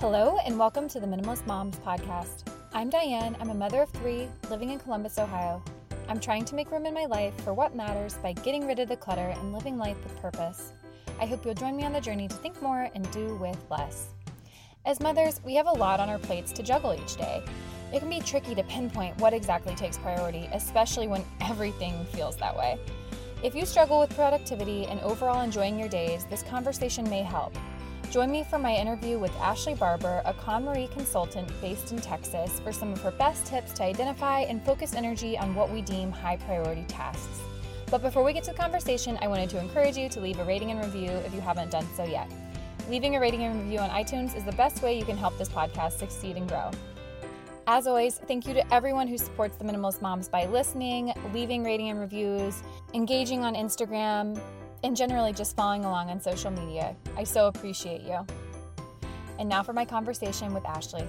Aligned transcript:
Hello, 0.00 0.38
and 0.46 0.58
welcome 0.58 0.88
to 0.88 0.98
the 0.98 1.06
Minimalist 1.06 1.46
Moms 1.46 1.76
podcast. 1.80 2.48
I'm 2.72 2.88
Diane. 2.88 3.36
I'm 3.38 3.50
a 3.50 3.54
mother 3.54 3.82
of 3.82 3.90
three 3.90 4.28
living 4.48 4.70
in 4.70 4.78
Columbus, 4.78 5.18
Ohio. 5.18 5.62
I'm 6.08 6.18
trying 6.18 6.46
to 6.46 6.54
make 6.54 6.70
room 6.70 6.86
in 6.86 6.94
my 6.94 7.04
life 7.04 7.38
for 7.42 7.52
what 7.52 7.74
matters 7.76 8.14
by 8.14 8.32
getting 8.32 8.66
rid 8.66 8.78
of 8.78 8.88
the 8.88 8.96
clutter 8.96 9.34
and 9.38 9.52
living 9.52 9.76
life 9.76 9.98
with 10.02 10.16
purpose. 10.22 10.72
I 11.20 11.26
hope 11.26 11.44
you'll 11.44 11.52
join 11.52 11.76
me 11.76 11.84
on 11.84 11.92
the 11.92 12.00
journey 12.00 12.28
to 12.28 12.34
think 12.36 12.62
more 12.62 12.88
and 12.94 13.10
do 13.10 13.34
with 13.36 13.62
less. 13.70 14.06
As 14.86 15.00
mothers, 15.00 15.42
we 15.44 15.54
have 15.56 15.66
a 15.66 15.70
lot 15.78 16.00
on 16.00 16.08
our 16.08 16.18
plates 16.18 16.50
to 16.52 16.62
juggle 16.62 16.94
each 16.94 17.16
day. 17.16 17.44
It 17.92 17.98
can 17.98 18.08
be 18.08 18.20
tricky 18.20 18.54
to 18.54 18.62
pinpoint 18.62 19.18
what 19.18 19.34
exactly 19.34 19.74
takes 19.74 19.98
priority, 19.98 20.48
especially 20.54 21.08
when 21.08 21.26
everything 21.42 22.06
feels 22.06 22.38
that 22.38 22.56
way. 22.56 22.78
If 23.44 23.54
you 23.54 23.66
struggle 23.66 24.00
with 24.00 24.16
productivity 24.16 24.86
and 24.86 24.98
overall 25.00 25.42
enjoying 25.42 25.78
your 25.78 25.90
days, 25.90 26.24
this 26.30 26.42
conversation 26.44 27.06
may 27.10 27.22
help. 27.22 27.54
Join 28.10 28.32
me 28.32 28.42
for 28.42 28.58
my 28.58 28.74
interview 28.74 29.20
with 29.20 29.30
Ashley 29.36 29.74
Barber, 29.74 30.20
a 30.24 30.34
KonMari 30.34 30.90
consultant 30.90 31.48
based 31.60 31.92
in 31.92 32.00
Texas, 32.00 32.58
for 32.58 32.72
some 32.72 32.92
of 32.92 33.00
her 33.02 33.12
best 33.12 33.46
tips 33.46 33.72
to 33.74 33.84
identify 33.84 34.40
and 34.40 34.60
focus 34.64 34.94
energy 34.94 35.38
on 35.38 35.54
what 35.54 35.70
we 35.70 35.80
deem 35.80 36.10
high 36.10 36.36
priority 36.38 36.82
tasks. 36.88 37.38
But 37.88 38.02
before 38.02 38.24
we 38.24 38.32
get 38.32 38.42
to 38.44 38.50
the 38.50 38.56
conversation, 38.58 39.16
I 39.22 39.28
wanted 39.28 39.48
to 39.50 39.60
encourage 39.60 39.96
you 39.96 40.08
to 40.08 40.20
leave 40.20 40.40
a 40.40 40.44
rating 40.44 40.72
and 40.72 40.80
review 40.84 41.08
if 41.10 41.32
you 41.32 41.40
haven't 41.40 41.70
done 41.70 41.86
so 41.96 42.02
yet. 42.02 42.28
Leaving 42.88 43.14
a 43.14 43.20
rating 43.20 43.44
and 43.44 43.56
review 43.60 43.78
on 43.78 43.90
iTunes 43.90 44.34
is 44.36 44.42
the 44.42 44.52
best 44.52 44.82
way 44.82 44.98
you 44.98 45.04
can 45.04 45.16
help 45.16 45.38
this 45.38 45.48
podcast 45.48 45.92
succeed 45.92 46.34
and 46.36 46.48
grow. 46.48 46.68
As 47.68 47.86
always, 47.86 48.16
thank 48.16 48.44
you 48.44 48.54
to 48.54 48.74
everyone 48.74 49.06
who 49.06 49.18
supports 49.18 49.56
the 49.56 49.62
Minimalist 49.64 50.02
Moms 50.02 50.28
by 50.28 50.46
listening, 50.46 51.12
leaving 51.32 51.62
rating 51.62 51.90
and 51.90 52.00
reviews, 52.00 52.60
engaging 52.92 53.44
on 53.44 53.54
Instagram, 53.54 54.36
and 54.82 54.96
generally 54.96 55.32
just 55.32 55.56
following 55.56 55.84
along 55.84 56.10
on 56.10 56.20
social 56.20 56.50
media. 56.50 56.94
I 57.16 57.24
so 57.24 57.46
appreciate 57.48 58.02
you. 58.02 58.26
And 59.38 59.48
now 59.48 59.62
for 59.62 59.72
my 59.72 59.84
conversation 59.84 60.52
with 60.54 60.64
Ashley. 60.66 61.06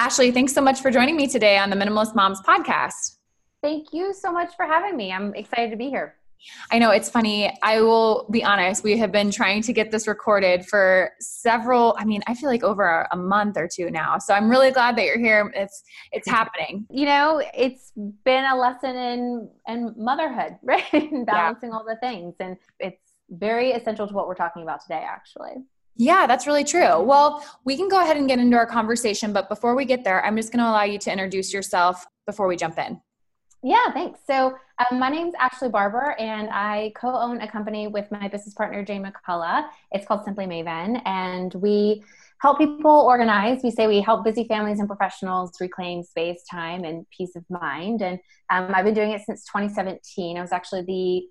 Ashley, 0.00 0.30
thanks 0.30 0.52
so 0.52 0.60
much 0.62 0.80
for 0.80 0.90
joining 0.90 1.16
me 1.16 1.26
today 1.26 1.58
on 1.58 1.70
the 1.70 1.76
Minimalist 1.76 2.14
Moms 2.14 2.40
podcast. 2.42 3.16
Thank 3.62 3.88
you 3.92 4.14
so 4.14 4.32
much 4.32 4.54
for 4.56 4.64
having 4.64 4.96
me. 4.96 5.12
I'm 5.12 5.34
excited 5.34 5.70
to 5.70 5.76
be 5.76 5.88
here. 5.90 6.14
I 6.70 6.78
know 6.78 6.90
it's 6.90 7.08
funny. 7.08 7.52
I 7.62 7.80
will 7.80 8.26
be 8.30 8.42
honest. 8.44 8.84
We 8.84 8.96
have 8.98 9.10
been 9.12 9.30
trying 9.30 9.62
to 9.62 9.72
get 9.72 9.90
this 9.90 10.06
recorded 10.06 10.66
for 10.66 11.10
several. 11.20 11.94
I 11.98 12.04
mean, 12.04 12.22
I 12.26 12.34
feel 12.34 12.48
like 12.48 12.62
over 12.62 13.06
a 13.10 13.16
month 13.16 13.56
or 13.56 13.68
two 13.72 13.90
now. 13.90 14.18
So 14.18 14.34
I'm 14.34 14.48
really 14.48 14.70
glad 14.70 14.96
that 14.96 15.04
you're 15.06 15.18
here. 15.18 15.52
It's 15.54 15.82
it's 16.12 16.28
happening. 16.28 16.86
You 16.90 17.06
know, 17.06 17.42
it's 17.54 17.92
been 18.24 18.44
a 18.44 18.56
lesson 18.56 18.94
in 18.96 19.50
in 19.66 19.94
motherhood, 19.96 20.56
right? 20.62 20.82
balancing 20.92 21.70
yeah. 21.70 21.76
all 21.76 21.84
the 21.84 21.96
things, 22.00 22.34
and 22.40 22.56
it's 22.80 23.14
very 23.30 23.72
essential 23.72 24.06
to 24.06 24.14
what 24.14 24.26
we're 24.28 24.34
talking 24.34 24.62
about 24.62 24.80
today, 24.82 25.04
actually. 25.06 25.52
Yeah, 26.00 26.28
that's 26.28 26.46
really 26.46 26.62
true. 26.62 27.00
Well, 27.00 27.44
we 27.64 27.76
can 27.76 27.88
go 27.88 28.00
ahead 28.00 28.16
and 28.16 28.28
get 28.28 28.38
into 28.38 28.56
our 28.56 28.66
conversation, 28.66 29.32
but 29.32 29.48
before 29.48 29.74
we 29.74 29.84
get 29.84 30.04
there, 30.04 30.24
I'm 30.24 30.36
just 30.36 30.52
going 30.52 30.62
to 30.64 30.70
allow 30.70 30.84
you 30.84 30.96
to 31.00 31.10
introduce 31.12 31.52
yourself 31.52 32.06
before 32.24 32.46
we 32.46 32.54
jump 32.56 32.78
in. 32.78 33.00
Yeah, 33.62 33.90
thanks. 33.92 34.20
So 34.24 34.54
um, 34.90 35.00
my 35.00 35.08
name's 35.08 35.34
Ashley 35.38 35.68
Barber, 35.68 36.14
and 36.18 36.48
I 36.52 36.92
co-own 36.94 37.40
a 37.40 37.50
company 37.50 37.88
with 37.88 38.08
my 38.12 38.28
business 38.28 38.54
partner 38.54 38.84
Jay 38.84 39.00
McCullough. 39.00 39.66
It's 39.90 40.06
called 40.06 40.24
Simply 40.24 40.46
Maven, 40.46 41.02
and 41.04 41.52
we 41.54 42.04
help 42.40 42.58
people 42.58 42.88
organize. 42.90 43.60
We 43.64 43.72
say 43.72 43.88
we 43.88 44.00
help 44.00 44.24
busy 44.24 44.44
families 44.44 44.78
and 44.78 44.86
professionals 44.86 45.56
reclaim 45.60 46.04
space, 46.04 46.44
time, 46.48 46.84
and 46.84 47.04
peace 47.10 47.34
of 47.34 47.42
mind. 47.50 48.00
And 48.00 48.20
um, 48.48 48.70
I've 48.72 48.84
been 48.84 48.94
doing 48.94 49.10
it 49.10 49.22
since 49.26 49.44
2017. 49.46 50.38
I 50.38 50.40
was 50.40 50.52
actually 50.52 50.82
the 50.82 51.22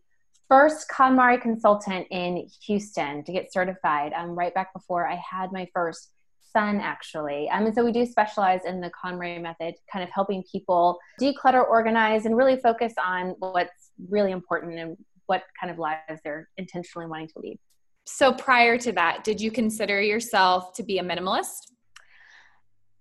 first 0.50 0.90
KonMari 0.90 1.42
consultant 1.42 2.08
in 2.12 2.46
Houston 2.66 3.24
to 3.24 3.32
get 3.32 3.54
certified. 3.54 4.12
Um, 4.14 4.32
right 4.32 4.54
back 4.54 4.74
before 4.74 5.08
I 5.10 5.16
had 5.32 5.54
my 5.54 5.70
first 5.74 6.10
Son 6.54 6.80
actually. 6.80 7.50
Um, 7.50 7.66
and 7.66 7.76
so 7.76 7.84
we 7.84 7.92
do 7.92 8.06
specialize 8.06 8.62
in 8.66 8.80
the 8.80 8.90
KonMari 8.92 9.42
method, 9.42 9.76
kind 9.92 10.04
of 10.04 10.10
helping 10.10 10.44
people 10.52 10.98
declutter, 11.22 11.68
organize, 11.68 12.26
and 12.26 12.36
really 12.38 12.58
focus 12.58 12.94
on 13.04 13.36
what's 13.40 13.92
really 14.10 14.32
important 14.32 14.78
and 14.80 14.98
what 15.26 15.44
kind 15.60 15.72
of 15.72 15.78
lives 15.80 16.22
they're 16.24 16.48
intentionally 16.58 17.08
wanting 17.08 17.28
to 17.30 17.40
lead. 17.40 17.60
So 18.06 18.32
prior 18.34 18.78
to 18.80 18.92
that, 18.94 19.24
did 19.26 19.42
you 19.42 19.52
consider 19.52 20.02
yourself 20.02 20.74
to 20.76 20.84
be 20.84 21.00
a 21.00 21.04
minimalist? 21.04 21.72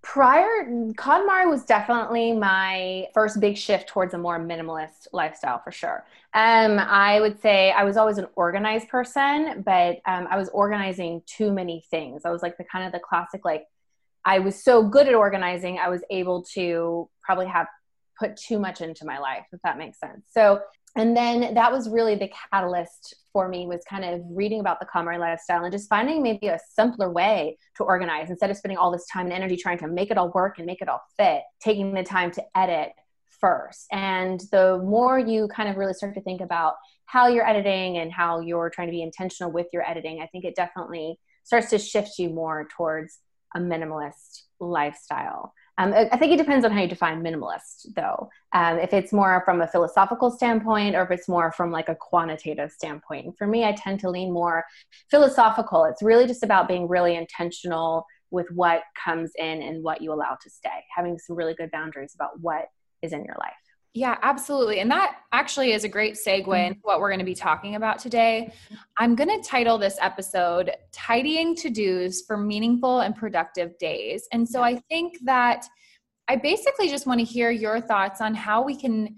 prior 0.06 0.46
KonMari 0.68 1.50
was 1.50 1.64
definitely 1.64 2.32
my 2.32 3.08
first 3.12 3.40
big 3.40 3.58
shift 3.58 3.88
towards 3.88 4.14
a 4.14 4.18
more 4.18 4.38
minimalist 4.38 5.08
lifestyle 5.12 5.58
for 5.58 5.72
sure. 5.72 6.06
Um, 6.32 6.78
I 6.78 7.18
would 7.20 7.40
say 7.40 7.72
I 7.72 7.82
was 7.82 7.96
always 7.96 8.16
an 8.18 8.28
organized 8.36 8.86
person, 8.88 9.64
but 9.66 9.96
um, 10.06 10.28
I 10.30 10.36
was 10.36 10.48
organizing 10.50 11.22
too 11.26 11.50
many 11.52 11.82
things. 11.90 12.22
I 12.24 12.30
was 12.30 12.40
like 12.40 12.56
the 12.56 12.62
kind 12.64 12.86
of 12.86 12.92
the 12.92 13.00
classic 13.00 13.44
like 13.44 13.64
I 14.24 14.38
was 14.38 14.62
so 14.62 14.82
good 14.88 15.08
at 15.08 15.14
organizing, 15.14 15.78
I 15.78 15.88
was 15.88 16.02
able 16.08 16.44
to 16.54 17.10
probably 17.22 17.46
have 17.48 17.66
put 18.18 18.36
too 18.36 18.58
much 18.60 18.80
into 18.80 19.04
my 19.04 19.18
life, 19.18 19.46
if 19.52 19.60
that 19.64 19.76
makes 19.76 19.98
sense. 19.98 20.22
So 20.32 20.60
and 20.96 21.14
then 21.14 21.52
that 21.54 21.70
was 21.70 21.90
really 21.90 22.14
the 22.14 22.32
catalyst 22.50 23.14
for 23.32 23.48
me 23.48 23.66
was 23.66 23.80
kind 23.88 24.02
of 24.04 24.22
reading 24.30 24.60
about 24.60 24.80
the 24.80 24.86
KonMari 24.86 25.18
lifestyle 25.18 25.62
and 25.62 25.70
just 25.70 25.90
finding 25.90 26.22
maybe 26.22 26.46
a 26.48 26.58
simpler 26.74 27.10
way 27.10 27.58
to 27.76 27.84
organize 27.84 28.30
instead 28.30 28.50
of 28.50 28.56
spending 28.56 28.78
all 28.78 28.90
this 28.90 29.06
time 29.12 29.26
and 29.26 29.34
energy 29.34 29.56
trying 29.58 29.76
to 29.78 29.88
make 29.88 30.10
it 30.10 30.16
all 30.16 30.32
work 30.34 30.56
and 30.56 30.66
make 30.66 30.80
it 30.80 30.88
all 30.88 31.02
fit, 31.18 31.42
taking 31.62 31.92
the 31.92 32.02
time 32.02 32.30
to 32.30 32.42
edit 32.56 32.92
first. 33.28 33.84
And 33.92 34.40
the 34.50 34.78
more 34.82 35.18
you 35.18 35.48
kind 35.54 35.68
of 35.68 35.76
really 35.76 35.92
start 35.92 36.14
to 36.14 36.22
think 36.22 36.40
about 36.40 36.74
how 37.04 37.26
you're 37.28 37.46
editing 37.46 37.98
and 37.98 38.10
how 38.10 38.40
you're 38.40 38.70
trying 38.70 38.88
to 38.88 38.92
be 38.92 39.02
intentional 39.02 39.52
with 39.52 39.66
your 39.74 39.86
editing, 39.88 40.22
I 40.22 40.26
think 40.28 40.46
it 40.46 40.56
definitely 40.56 41.20
starts 41.44 41.68
to 41.70 41.78
shift 41.78 42.18
you 42.18 42.30
more 42.30 42.66
towards 42.74 43.18
a 43.54 43.58
minimalist 43.58 44.44
lifestyle. 44.60 45.52
Um, 45.78 45.92
I 45.92 46.16
think 46.16 46.32
it 46.32 46.38
depends 46.38 46.64
on 46.64 46.72
how 46.72 46.80
you 46.80 46.88
define 46.88 47.22
minimalist, 47.22 47.92
though. 47.94 48.30
Um, 48.54 48.78
if 48.78 48.94
it's 48.94 49.12
more 49.12 49.42
from 49.44 49.60
a 49.60 49.66
philosophical 49.66 50.30
standpoint, 50.30 50.94
or 50.94 51.02
if 51.02 51.10
it's 51.10 51.28
more 51.28 51.52
from 51.52 51.70
like 51.70 51.90
a 51.90 51.94
quantitative 51.94 52.72
standpoint. 52.72 53.34
for 53.36 53.46
me, 53.46 53.64
I 53.64 53.72
tend 53.72 54.00
to 54.00 54.10
lean 54.10 54.32
more 54.32 54.64
philosophical. 55.10 55.84
It's 55.84 56.02
really 56.02 56.26
just 56.26 56.42
about 56.42 56.66
being 56.66 56.88
really 56.88 57.14
intentional 57.14 58.06
with 58.30 58.46
what 58.54 58.82
comes 59.02 59.32
in 59.38 59.62
and 59.62 59.84
what 59.84 60.00
you 60.00 60.12
allow 60.12 60.38
to 60.42 60.50
stay, 60.50 60.84
having 60.96 61.18
some 61.18 61.36
really 61.36 61.54
good 61.54 61.70
boundaries 61.70 62.14
about 62.14 62.40
what 62.40 62.68
is 63.02 63.12
in 63.12 63.22
your 63.24 63.36
life. 63.38 63.52
Yeah, 63.94 64.18
absolutely. 64.22 64.80
And 64.80 64.90
that 64.90 65.18
actually 65.32 65.72
is 65.72 65.84
a 65.84 65.88
great 65.88 66.14
segue 66.14 66.44
mm-hmm. 66.44 66.68
into 66.72 66.80
what 66.82 67.00
we're 67.00 67.08
going 67.08 67.18
to 67.18 67.24
be 67.24 67.34
talking 67.34 67.74
about 67.76 67.98
today. 67.98 68.52
Mm-hmm. 68.66 68.74
I'm 68.98 69.14
going 69.14 69.30
to 69.40 69.46
title 69.48 69.78
this 69.78 69.96
episode 70.00 70.70
Tidying 70.92 71.54
To 71.56 71.70
Dos 71.70 72.22
for 72.22 72.36
Meaningful 72.36 73.00
and 73.00 73.14
Productive 73.16 73.76
Days. 73.78 74.28
And 74.32 74.48
so 74.48 74.62
I 74.62 74.76
think 74.88 75.18
that 75.24 75.66
I 76.28 76.36
basically 76.36 76.88
just 76.88 77.06
want 77.06 77.18
to 77.20 77.24
hear 77.24 77.50
your 77.50 77.80
thoughts 77.80 78.20
on 78.20 78.34
how 78.34 78.62
we 78.62 78.76
can 78.78 79.16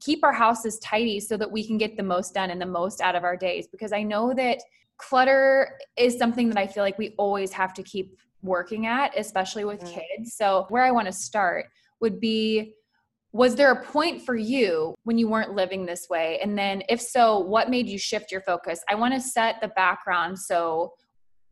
keep 0.00 0.22
our 0.24 0.32
houses 0.32 0.78
tidy 0.80 1.20
so 1.20 1.36
that 1.36 1.50
we 1.50 1.66
can 1.66 1.78
get 1.78 1.96
the 1.96 2.02
most 2.02 2.34
done 2.34 2.50
and 2.50 2.60
the 2.60 2.66
most 2.66 3.00
out 3.00 3.14
of 3.14 3.24
our 3.24 3.36
days. 3.36 3.66
Because 3.68 3.92
I 3.92 4.02
know 4.02 4.32
that 4.34 4.58
clutter 4.98 5.78
is 5.96 6.18
something 6.18 6.48
that 6.48 6.58
I 6.58 6.66
feel 6.66 6.82
like 6.82 6.98
we 6.98 7.14
always 7.18 7.52
have 7.52 7.74
to 7.74 7.82
keep 7.82 8.18
working 8.42 8.86
at, 8.86 9.16
especially 9.18 9.64
with 9.64 9.80
mm. 9.82 9.94
kids. 10.00 10.34
So, 10.36 10.66
where 10.68 10.84
I 10.84 10.90
want 10.90 11.06
to 11.06 11.12
start 11.12 11.66
would 12.00 12.20
be 12.20 12.74
was 13.36 13.54
there 13.54 13.70
a 13.70 13.84
point 13.84 14.22
for 14.22 14.34
you 14.34 14.94
when 15.04 15.18
you 15.18 15.28
weren't 15.28 15.54
living 15.54 15.84
this 15.84 16.08
way 16.08 16.38
and 16.42 16.56
then 16.58 16.82
if 16.88 16.98
so 16.98 17.38
what 17.38 17.68
made 17.68 17.86
you 17.86 17.98
shift 17.98 18.32
your 18.32 18.40
focus 18.40 18.80
i 18.88 18.94
want 18.94 19.12
to 19.12 19.20
set 19.20 19.60
the 19.60 19.68
background 19.68 20.38
so 20.38 20.94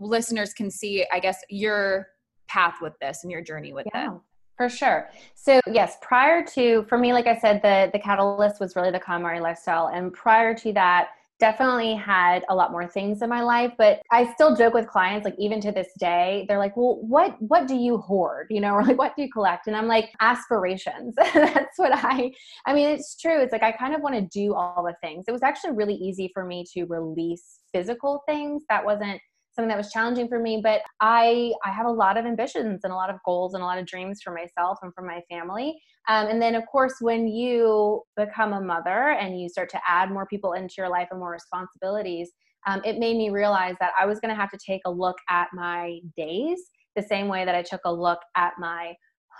listeners 0.00 0.55
can 0.55 0.71
see 0.71 1.05
i 1.12 1.21
guess 1.21 1.39
your 1.50 2.06
path 2.49 2.76
with 2.81 2.94
this 3.03 3.23
and 3.23 3.31
your 3.31 3.43
journey 3.43 3.73
with 3.75 3.87
yeah. 3.94 4.12
It. 4.14 4.19
For 4.56 4.69
sure. 4.69 5.11
So 5.35 5.61
yes, 5.73 5.97
prior 6.00 6.41
to 6.55 6.85
for 6.88 6.97
me, 6.97 7.12
like 7.12 7.26
I 7.26 7.37
said, 7.37 7.61
the 7.62 7.91
the 7.93 7.99
catalyst 7.99 8.61
was 8.61 8.76
really 8.76 8.93
the 8.93 9.00
KonMari 9.00 9.41
lifestyle, 9.41 9.88
and 9.88 10.12
prior 10.12 10.55
to 10.58 10.73
that, 10.75 11.08
definitely 11.44 11.94
had 11.94 12.43
a 12.49 12.55
lot 12.55 12.73
more 12.73 12.87
things 12.88 13.20
in 13.20 13.29
my 13.29 13.43
life, 13.43 13.70
but 13.76 14.00
I 14.11 14.32
still 14.32 14.56
joke 14.56 14.73
with 14.73 14.87
clients, 14.87 15.26
like 15.26 15.35
even 15.38 15.61
to 15.61 15.73
this 15.73 15.88
day, 16.00 16.46
they're 16.49 16.56
like, 16.58 16.75
"Well, 16.75 16.96
what 17.02 17.37
what 17.38 17.69
do 17.69 17.75
you 17.76 17.99
hoard?" 17.99 18.46
You 18.49 18.62
know, 18.62 18.73
or 18.76 18.82
like, 18.82 18.96
"What 18.96 19.14
do 19.14 19.20
you 19.23 19.29
collect?" 19.31 19.67
And 19.67 19.76
I'm 19.76 19.87
like, 19.87 20.06
"Aspirations." 20.20 21.14
That's 21.35 21.76
what 21.79 21.91
I. 21.94 22.32
I 22.64 22.73
mean, 22.73 22.88
it's 22.88 23.14
true. 23.19 23.43
It's 23.43 23.52
like 23.52 23.62
I 23.62 23.73
kind 23.73 23.94
of 23.94 24.00
want 24.00 24.14
to 24.14 24.23
do 24.23 24.55
all 24.55 24.82
the 24.82 24.94
things. 25.06 25.26
It 25.29 25.32
was 25.32 25.43
actually 25.43 25.73
really 25.73 25.94
easy 25.96 26.31
for 26.32 26.46
me 26.46 26.64
to 26.73 26.85
release 26.85 27.61
physical 27.75 28.23
things. 28.26 28.62
That 28.70 28.82
wasn't 28.82 29.20
something 29.55 29.69
that 29.69 29.79
was 29.79 29.93
challenging 29.93 30.26
for 30.26 30.41
me 30.41 30.58
but 30.64 30.81
i 31.00 31.52
i 31.64 31.70
have 31.70 31.87
a 31.87 31.88
lot 31.88 32.17
of 32.17 32.25
ambitions 32.26 32.81
and 32.82 32.93
a 32.93 32.96
lot 32.96 33.08
of 33.08 33.14
goals 33.25 33.55
and 33.55 33.62
a 33.62 33.64
lot 33.67 33.79
of 33.79 33.87
dreams 33.87 34.19
for 34.20 34.35
myself 34.35 34.81
and 34.82 34.93
for 34.93 35.02
my 35.06 35.20
family 35.31 35.76
um, 36.09 36.27
and 36.27 36.41
then, 36.41 36.55
of 36.55 36.67
course, 36.67 36.95
when 37.01 37.27
you 37.29 38.03
become 38.17 38.53
a 38.53 38.61
mother 38.61 39.12
and 39.12 39.41
you 39.41 39.49
start 39.49 39.71
to 39.71 39.81
add 39.89 40.11
more 40.11 40.27
people 40.27 40.53
into 40.53 40.75
your 40.79 40.91
life 40.91 41.09
and 41.11 41.19
more 41.19 41.31
responsibilities, 41.33 42.31
um, 42.67 42.83
it 42.85 42.99
made 42.99 43.17
me 43.17 43.31
realize 43.31 43.75
that 43.81 43.93
I 43.99 44.05
was 44.06 44.21
going 44.21 44.35
to 44.35 44.41
have 44.41 44.51
to 44.51 44.59
take 44.65 44.83
a 44.85 44.91
look 44.91 45.17
at 45.31 45.49
my 45.55 45.99
days 46.17 46.59
the 46.95 47.03
same 47.03 47.29
way 47.29 47.45
that 47.45 47.55
I 47.55 47.62
took 47.62 47.81
a 47.87 47.93
look 47.93 48.19
at 48.37 48.53
my 48.59 48.95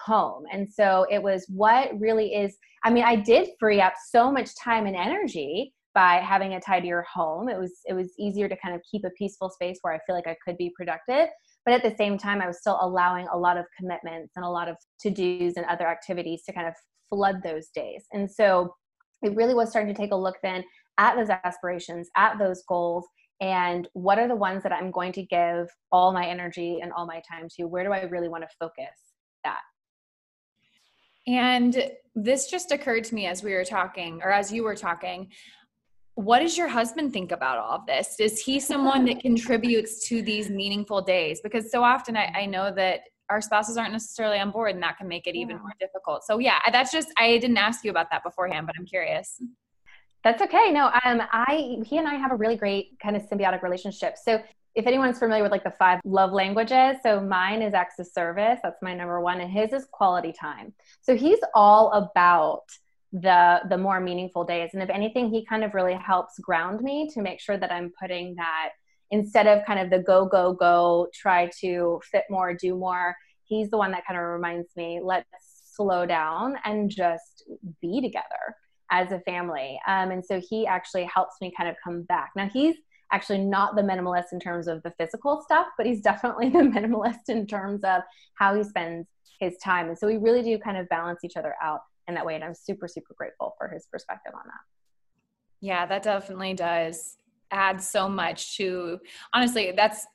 home. 0.07 0.45
And 0.51 0.69
so 0.71 1.07
it 1.11 1.23
was 1.23 1.47
what 1.49 1.91
really 2.01 2.35
is, 2.35 2.57
I 2.83 2.91
mean, 2.91 3.05
I 3.05 3.17
did 3.17 3.49
free 3.61 3.81
up 3.81 3.93
so 4.11 4.33
much 4.33 4.51
time 4.57 4.87
and 4.87 4.97
energy 4.97 5.73
by 5.95 6.15
having 6.17 6.55
a 6.55 6.61
tidier 6.61 7.03
home. 7.11 7.49
It 7.49 7.59
was 7.59 7.73
it 7.87 7.93
was 7.93 8.13
easier 8.19 8.49
to 8.49 8.57
kind 8.57 8.75
of 8.75 8.81
keep 8.91 9.05
a 9.05 9.11
peaceful 9.11 9.51
space 9.51 9.79
where 9.83 9.95
I 9.95 10.01
feel 10.07 10.17
like 10.17 10.27
I 10.27 10.37
could 10.45 10.57
be 10.57 10.73
productive. 10.77 11.29
But 11.65 11.75
at 11.75 11.83
the 11.83 11.95
same 11.97 12.19
time, 12.19 12.41
I 12.43 12.47
was 12.47 12.59
still 12.61 12.79
allowing 12.81 13.27
a 13.33 13.37
lot 13.39 13.57
of 13.57 13.65
commitments 13.77 14.35
and 14.37 14.45
a 14.45 14.49
lot 14.49 14.69
of 14.69 14.77
to 15.01 15.11
dos 15.11 15.55
and 15.57 15.65
other 15.67 15.87
activities 15.87 16.43
to 16.45 16.53
kind 16.53 16.69
of 16.69 16.75
flood 17.09 17.43
those 17.43 17.69
days. 17.75 18.05
And 18.13 18.31
so 18.31 18.75
it 19.23 19.35
really 19.35 19.55
was 19.55 19.71
starting 19.71 19.95
to 19.95 19.99
take 20.01 20.13
a 20.13 20.17
look 20.17 20.37
then 20.43 20.63
at 20.99 21.17
those 21.17 21.31
aspirations, 21.31 22.11
at 22.17 22.39
those 22.39 22.63
goals, 22.69 23.07
and 23.41 23.89
what 23.95 24.19
are 24.19 24.29
the 24.29 24.37
ones 24.37 24.63
that 24.63 24.73
I'm 24.73 24.91
going 24.91 25.13
to 25.13 25.23
give 25.23 25.69
all 25.91 26.13
my 26.13 26.27
energy 26.27 26.79
and 26.83 26.93
all 26.93 27.05
my 27.07 27.21
time 27.31 27.49
to? 27.57 27.65
Where 27.65 27.83
do 27.83 27.93
I 27.93 28.03
really 28.03 28.29
want 28.29 28.45
to 28.45 28.49
focus 28.61 28.97
that? 29.43 29.61
And 31.27 31.91
this 32.15 32.49
just 32.51 32.71
occurred 32.71 33.03
to 33.05 33.15
me 33.15 33.27
as 33.27 33.43
we 33.43 33.55
were 33.55 33.65
talking, 33.65 34.21
or 34.23 34.31
as 34.31 34.53
you 34.53 34.63
were 34.65 34.77
talking 34.77 35.31
what 36.17 36.41
does 36.41 36.57
your 36.57 36.69
husband 36.69 37.13
think 37.13 37.33
about 37.33 37.59
all 37.59 37.73
of 37.73 37.87
this? 37.87 38.17
Is 38.21 38.41
he 38.41 38.61
someone 38.61 39.05
that 39.07 39.19
contributes 39.21 40.07
to 40.09 40.23
these 40.23 40.49
meaningful 40.49 41.03
days? 41.03 41.41
Because 41.43 41.73
so 41.73 41.83
often 41.83 42.17
I, 42.17 42.33
I 42.35 42.47
know 42.47 42.73
that 42.73 43.01
our 43.31 43.41
spouses 43.41 43.77
aren't 43.77 43.91
necessarily 43.93 44.39
on 44.39 44.51
board 44.53 44.75
and 44.75 44.83
that 44.85 44.97
can 44.97 45.09
make 45.09 45.27
it 45.27 45.35
even 45.35 45.57
more 45.59 45.73
difficult. 45.81 46.23
So 46.25 46.39
yeah, 46.39 46.59
that's 46.71 46.93
just 46.93 47.09
I 47.19 47.37
didn't 47.39 47.57
ask 47.57 47.85
you 47.85 47.91
about 47.91 48.11
that 48.13 48.23
beforehand, 48.23 48.67
but 48.67 48.77
I'm 48.79 48.87
curious. 48.87 49.41
That's 50.23 50.41
okay. 50.41 50.71
No, 50.71 50.87
um 51.05 51.23
I 51.33 51.79
he 51.85 51.99
and 51.99 52.07
I 52.07 52.15
have 52.15 52.31
a 52.31 52.37
really 52.37 52.57
great 52.57 52.97
kind 53.03 53.17
of 53.17 53.23
symbiotic 53.29 53.63
relationship. 53.63 54.17
So 54.23 54.41
if 54.77 54.87
anyone's 54.87 55.19
familiar 55.19 55.43
with 55.43 55.53
like 55.53 55.65
the 55.65 55.73
five 55.73 56.01
love 56.05 56.33
languages, 56.33 56.99
so 57.03 57.21
mine 57.21 57.63
is 57.63 57.75
acts 57.75 57.99
of 57.99 58.07
service, 58.07 58.59
that's 58.63 58.81
my 58.83 58.93
number 58.95 59.21
one, 59.21 59.41
and 59.41 59.51
his 59.51 59.73
is 59.73 59.87
quality 59.93 60.33
time. 60.33 60.75
So 61.01 61.17
he's 61.17 61.39
all 61.55 61.93
about 61.93 62.63
the 63.15 63.61
the 63.71 63.79
more 63.79 64.01
meaningful 64.01 64.43
days 64.43 64.71
and 64.75 64.83
if 64.83 64.91
anything 64.91 65.31
he 65.31 65.47
kind 65.47 65.63
of 65.63 65.73
really 65.73 65.95
helps 65.95 66.37
ground 66.41 66.81
me 66.81 67.09
to 67.09 67.23
make 67.23 67.39
sure 67.41 67.57
that 67.57 67.71
i'm 67.71 67.93
putting 68.01 68.35
that 68.35 68.71
instead 69.13 69.47
of 69.47 69.65
kind 69.65 69.79
of 69.79 69.89
the 69.89 70.05
go 70.05 70.27
go 70.27 70.53
go 70.53 71.07
try 71.15 71.49
to 71.61 72.01
fit 72.11 72.25
more 72.29 72.53
do 72.55 72.75
more 72.77 73.15
he's 73.45 73.71
the 73.71 73.79
one 73.79 73.93
that 73.93 74.05
kind 74.05 74.19
of 74.19 74.27
reminds 74.27 74.67
me 74.75 75.01
let's 75.03 75.29
slow 75.77 76.05
down 76.05 76.57
and 76.65 76.91
just 76.91 77.45
be 77.81 78.01
together 78.01 78.55
as 78.91 79.13
a 79.13 79.21
family 79.21 79.79
um, 79.87 80.11
and 80.11 80.25
so 80.25 80.41
he 80.51 80.67
actually 80.67 81.05
helps 81.05 81.37
me 81.41 81.53
kind 81.57 81.69
of 81.71 81.77
come 81.85 82.03
back 82.03 82.31
now 82.35 82.49
he's 82.53 82.75
actually 83.13 83.39
not 83.39 83.77
the 83.77 83.83
minimalist 83.83 84.33
in 84.33 84.41
terms 84.41 84.67
of 84.67 84.83
the 84.83 84.93
physical 84.99 85.41
stuff 85.45 85.69
but 85.79 85.87
he's 85.87 86.01
definitely 86.01 86.49
the 86.49 86.59
minimalist 86.59 87.29
in 87.29 87.47
terms 87.47 87.81
of 87.85 88.03
how 88.37 88.57
he 88.57 88.65
spends 88.65 89.07
his 89.39 89.55
time 89.63 89.87
and 89.87 89.97
so 89.97 90.05
we 90.09 90.17
really 90.17 90.43
do 90.43 90.59
kind 90.59 90.77
of 90.77 90.89
balance 90.89 91.21
each 91.23 91.37
other 91.37 91.55
out 91.63 91.79
in 92.09 92.15
that 92.15 92.25
way. 92.27 92.35
And 92.35 92.45
I'm 92.45 92.55
super, 92.55 92.89
super 92.89 93.15
grateful 93.17 93.55
for 93.59 93.69
his 93.69 93.87
perspective 93.91 94.33
on 94.35 94.43
that. 94.45 94.61
Yeah, 95.61 95.87
that 95.87 96.03
definitely 96.03 96.55
does 96.55 97.17
add 97.51 97.81
so 97.81 98.09
much 98.09 98.57
to 98.59 98.99
honestly, 99.33 99.73
that's 99.77 100.07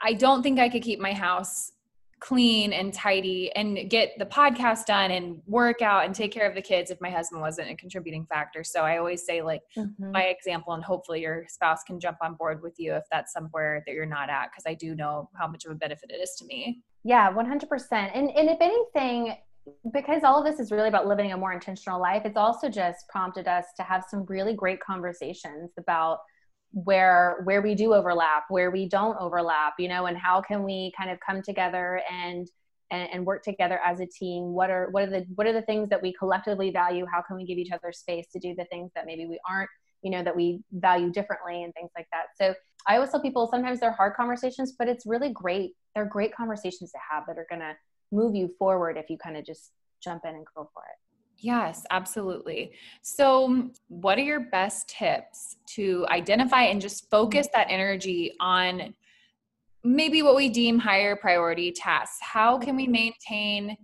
I 0.00 0.12
don't 0.14 0.42
think 0.42 0.58
I 0.58 0.68
could 0.68 0.82
keep 0.82 0.98
my 0.98 1.12
house 1.12 1.72
clean 2.18 2.72
and 2.72 2.94
tidy 2.94 3.52
and 3.56 3.90
get 3.90 4.12
the 4.18 4.24
podcast 4.24 4.86
done 4.86 5.10
and 5.10 5.42
work 5.46 5.82
out 5.82 6.06
and 6.06 6.14
take 6.14 6.32
care 6.32 6.48
of 6.48 6.54
the 6.54 6.62
kids 6.62 6.90
if 6.90 6.98
my 7.00 7.10
husband 7.10 7.42
wasn't 7.42 7.70
a 7.70 7.74
contributing 7.76 8.26
factor. 8.26 8.64
So 8.64 8.80
I 8.82 8.96
always 8.96 9.24
say 9.24 9.42
like 9.42 9.60
mm-hmm. 9.76 10.12
my 10.12 10.22
example 10.24 10.72
and 10.72 10.82
hopefully 10.82 11.20
your 11.20 11.44
spouse 11.48 11.82
can 11.86 12.00
jump 12.00 12.16
on 12.22 12.34
board 12.34 12.62
with 12.62 12.74
you 12.78 12.94
if 12.94 13.04
that's 13.12 13.32
somewhere 13.34 13.82
that 13.86 13.92
you're 13.94 14.06
not 14.06 14.30
at 14.30 14.48
because 14.50 14.64
I 14.66 14.74
do 14.74 14.94
know 14.94 15.28
how 15.34 15.46
much 15.46 15.66
of 15.66 15.72
a 15.72 15.74
benefit 15.74 16.10
it 16.10 16.20
is 16.20 16.34
to 16.38 16.46
me. 16.46 16.80
Yeah, 17.04 17.30
100%. 17.30 17.62
And 18.14 18.30
and 18.30 18.48
if 18.48 18.58
anything, 18.60 19.36
because 19.92 20.22
all 20.24 20.38
of 20.38 20.44
this 20.46 20.60
is 20.60 20.70
really 20.72 20.88
about 20.88 21.06
living 21.06 21.32
a 21.32 21.36
more 21.36 21.52
intentional 21.52 22.00
life, 22.00 22.22
it's 22.24 22.36
also 22.36 22.68
just 22.68 23.08
prompted 23.08 23.48
us 23.48 23.64
to 23.76 23.82
have 23.82 24.04
some 24.08 24.24
really 24.26 24.54
great 24.54 24.80
conversations 24.80 25.70
about 25.78 26.18
where 26.72 27.40
where 27.44 27.62
we 27.62 27.74
do 27.74 27.94
overlap, 27.94 28.44
where 28.48 28.70
we 28.70 28.88
don't 28.88 29.16
overlap, 29.18 29.74
you 29.78 29.88
know, 29.88 30.06
and 30.06 30.16
how 30.18 30.40
can 30.40 30.62
we 30.62 30.92
kind 30.96 31.10
of 31.10 31.18
come 31.26 31.42
together 31.42 32.00
and 32.10 32.48
and, 32.92 33.08
and 33.12 33.26
work 33.26 33.42
together 33.42 33.80
as 33.84 33.98
a 34.00 34.06
team. 34.06 34.44
What 34.52 34.70
are 34.70 34.88
what 34.90 35.04
are 35.04 35.10
the 35.10 35.26
what 35.34 35.46
are 35.46 35.52
the 35.52 35.62
things 35.62 35.88
that 35.88 36.02
we 36.02 36.12
collectively 36.12 36.70
value? 36.70 37.04
How 37.12 37.22
can 37.22 37.36
we 37.36 37.44
give 37.46 37.58
each 37.58 37.72
other 37.72 37.92
space 37.92 38.26
to 38.32 38.38
do 38.38 38.54
the 38.54 38.66
things 38.66 38.90
that 38.94 39.06
maybe 39.06 39.26
we 39.26 39.40
aren't, 39.48 39.70
you 40.02 40.10
know, 40.10 40.22
that 40.22 40.36
we 40.36 40.60
value 40.72 41.10
differently 41.10 41.64
and 41.64 41.72
things 41.74 41.90
like 41.96 42.06
that. 42.12 42.26
So 42.40 42.54
I 42.88 42.96
always 42.96 43.10
tell 43.10 43.22
people 43.22 43.48
sometimes 43.50 43.80
they're 43.80 43.90
hard 43.92 44.14
conversations, 44.14 44.74
but 44.78 44.86
it's 44.88 45.06
really 45.06 45.30
great. 45.30 45.72
They're 45.94 46.04
great 46.04 46.32
conversations 46.34 46.92
to 46.92 46.98
have 47.10 47.24
that 47.26 47.38
are 47.38 47.46
gonna 47.50 47.74
move 48.12 48.34
you 48.34 48.54
forward 48.58 48.96
if 48.96 49.10
you 49.10 49.18
kind 49.18 49.36
of 49.36 49.44
just 49.44 49.72
jump 50.02 50.22
in 50.26 50.34
and 50.34 50.46
go 50.54 50.68
for 50.72 50.82
it. 50.82 50.96
Yes, 51.38 51.84
absolutely. 51.90 52.72
So, 53.02 53.44
um, 53.44 53.72
what 53.88 54.16
are 54.18 54.22
your 54.22 54.40
best 54.40 54.88
tips 54.88 55.56
to 55.74 56.06
identify 56.08 56.62
and 56.62 56.80
just 56.80 57.10
focus 57.10 57.46
that 57.54 57.66
energy 57.68 58.32
on 58.40 58.94
maybe 59.84 60.22
what 60.22 60.34
we 60.34 60.48
deem 60.48 60.78
higher 60.78 61.14
priority 61.14 61.72
tasks? 61.72 62.16
How 62.22 62.56
can 62.58 62.74
we 62.74 62.86
maintain 62.86 63.76